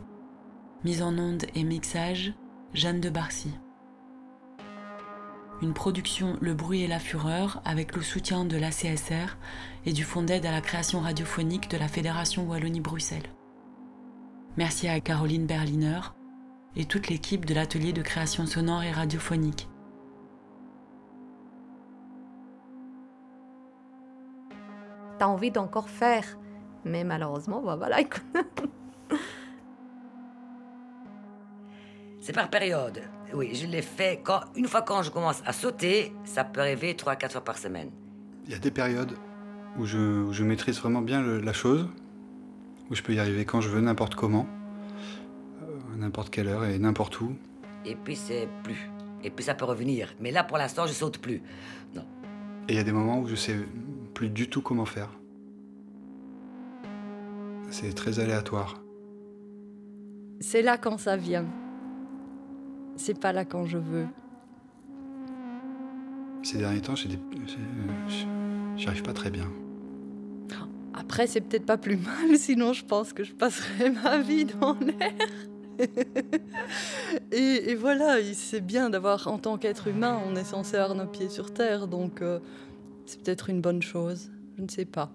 Mise 0.83 1.01
en 1.01 1.17
onde 1.17 1.45
et 1.55 1.63
mixage, 1.63 2.33
Jeanne 2.73 2.99
de 2.99 3.09
Barcy. 3.09 3.53
Une 5.61 5.73
production 5.73 6.37
Le 6.41 6.53
Bruit 6.53 6.81
et 6.81 6.87
la 6.87 6.99
Fureur 6.99 7.61
avec 7.63 7.95
le 7.95 8.01
soutien 8.01 8.43
de 8.43 8.57
l'ACSR 8.57 9.37
et 9.85 9.93
du 9.93 10.03
Fonds 10.03 10.23
d'aide 10.23 10.45
à 10.45 10.51
la 10.51 10.59
création 10.59 10.99
radiophonique 10.99 11.69
de 11.69 11.77
la 11.77 11.87
Fédération 11.87 12.45
Wallonie-Bruxelles. 12.49 13.29
Merci 14.57 14.89
à 14.89 14.99
Caroline 14.99 15.45
Berliner 15.45 16.01
et 16.75 16.85
toute 16.85 17.09
l'équipe 17.09 17.45
de 17.45 17.53
l'atelier 17.53 17.93
de 17.93 18.01
création 18.01 18.45
sonore 18.45 18.83
et 18.83 18.91
radiophonique. 18.91 19.67
T'as 25.19 25.27
envie 25.27 25.51
d'encore 25.51 25.89
faire, 25.89 26.23
mais 26.85 27.03
malheureusement, 27.03 27.61
bah 27.61 27.75
voilà. 27.75 27.97
C'est 32.19 32.33
par 32.33 32.49
période. 32.49 33.01
Oui, 33.33 33.53
je 33.55 33.67
l'ai 33.67 33.81
fait 33.81 34.21
quand, 34.23 34.41
une 34.55 34.67
fois 34.67 34.81
quand 34.81 35.01
je 35.03 35.11
commence 35.11 35.41
à 35.45 35.53
sauter, 35.53 36.13
ça 36.23 36.43
peut 36.43 36.61
arriver 36.61 36.93
3-4 36.93 37.31
fois 37.31 37.43
par 37.43 37.57
semaine. 37.57 37.89
Il 38.45 38.51
y 38.51 38.53
a 38.53 38.59
des 38.59 38.71
périodes 38.71 39.13
où 39.77 39.85
je, 39.85 39.97
où 39.97 40.33
je 40.33 40.43
maîtrise 40.43 40.79
vraiment 40.79 41.01
bien 41.01 41.21
le- 41.21 41.39
la 41.39 41.53
chose, 41.53 41.87
où 42.89 42.95
je 42.95 43.01
peux 43.01 43.13
y 43.13 43.19
arriver 43.19 43.45
quand 43.45 43.59
je 43.61 43.69
veux, 43.69 43.81
n'importe 43.81 44.15
comment, 44.15 44.45
à 45.93 45.97
n'importe 45.97 46.29
quelle 46.29 46.47
heure 46.47 46.65
et 46.65 46.79
n'importe 46.79 47.19
où. 47.21 47.33
Et 47.85 47.95
puis 47.95 48.15
c'est 48.15 48.47
plus. 48.63 48.89
Et 49.23 49.29
puis 49.29 49.45
ça 49.45 49.53
peut 49.53 49.65
revenir. 49.65 50.13
Mais 50.19 50.31
là, 50.31 50.43
pour 50.43 50.57
l'instant, 50.57 50.85
je 50.85 50.93
saute 50.93 51.17
plus. 51.19 51.41
Non. 51.95 52.03
Et 52.67 52.73
il 52.73 52.75
y 52.75 52.79
a 52.79 52.83
des 52.83 52.91
moments 52.91 53.19
où 53.19 53.27
je 53.27 53.35
sais 53.35 53.57
plus 54.13 54.29
du 54.29 54.49
tout 54.49 54.61
comment 54.61 54.85
faire. 54.85 55.09
C'est 57.69 57.93
très 57.93 58.19
aléatoire. 58.19 58.81
C'est 60.39 60.61
là 60.61 60.77
quand 60.77 60.97
ça 60.97 61.17
vient. 61.17 61.45
C'est 62.95 63.19
pas 63.19 63.33
là 63.33 63.45
quand 63.45 63.65
je 63.65 63.77
veux. 63.77 64.07
Ces 66.43 66.57
derniers 66.57 66.81
temps, 66.81 66.95
j'ai 66.95 67.09
des... 67.09 67.19
j'y 68.75 68.87
arrive 68.87 69.03
pas 69.03 69.13
très 69.13 69.31
bien. 69.31 69.49
Après, 70.93 71.25
c'est 71.27 71.41
peut-être 71.41 71.65
pas 71.65 71.77
plus 71.77 71.97
mal, 72.29 72.37
sinon 72.37 72.73
je 72.73 72.85
pense 72.85 73.13
que 73.13 73.23
je 73.23 73.33
passerais 73.33 73.91
ma 73.91 74.19
vie 74.19 74.45
dans 74.45 74.77
l'air. 74.79 75.13
et, 77.31 77.75
voilà, 77.75 78.19
il- 78.19 78.35
c'est 78.35 78.61
bien 78.61 78.89
d'avoir, 78.89 79.27
en 79.27 79.39
tant 79.39 79.57
qu'être 79.57 79.87
humain, 79.87 80.21
on 80.25 80.35
est 80.35 80.43
censé 80.43 80.77
avoir 80.77 80.95
nos 80.95 81.07
pieds 81.07 81.29
sur 81.29 81.53
terre, 81.53 81.87
donc 81.87 82.21
euh, 82.21 82.39
c'est 83.05 83.21
peut-être 83.21 83.49
une 83.49 83.61
bonne 83.61 83.81
chose. 83.81 84.31
Je 84.57 84.63
ne 84.63 84.69
sais 84.69 84.85
pas. 84.85 85.11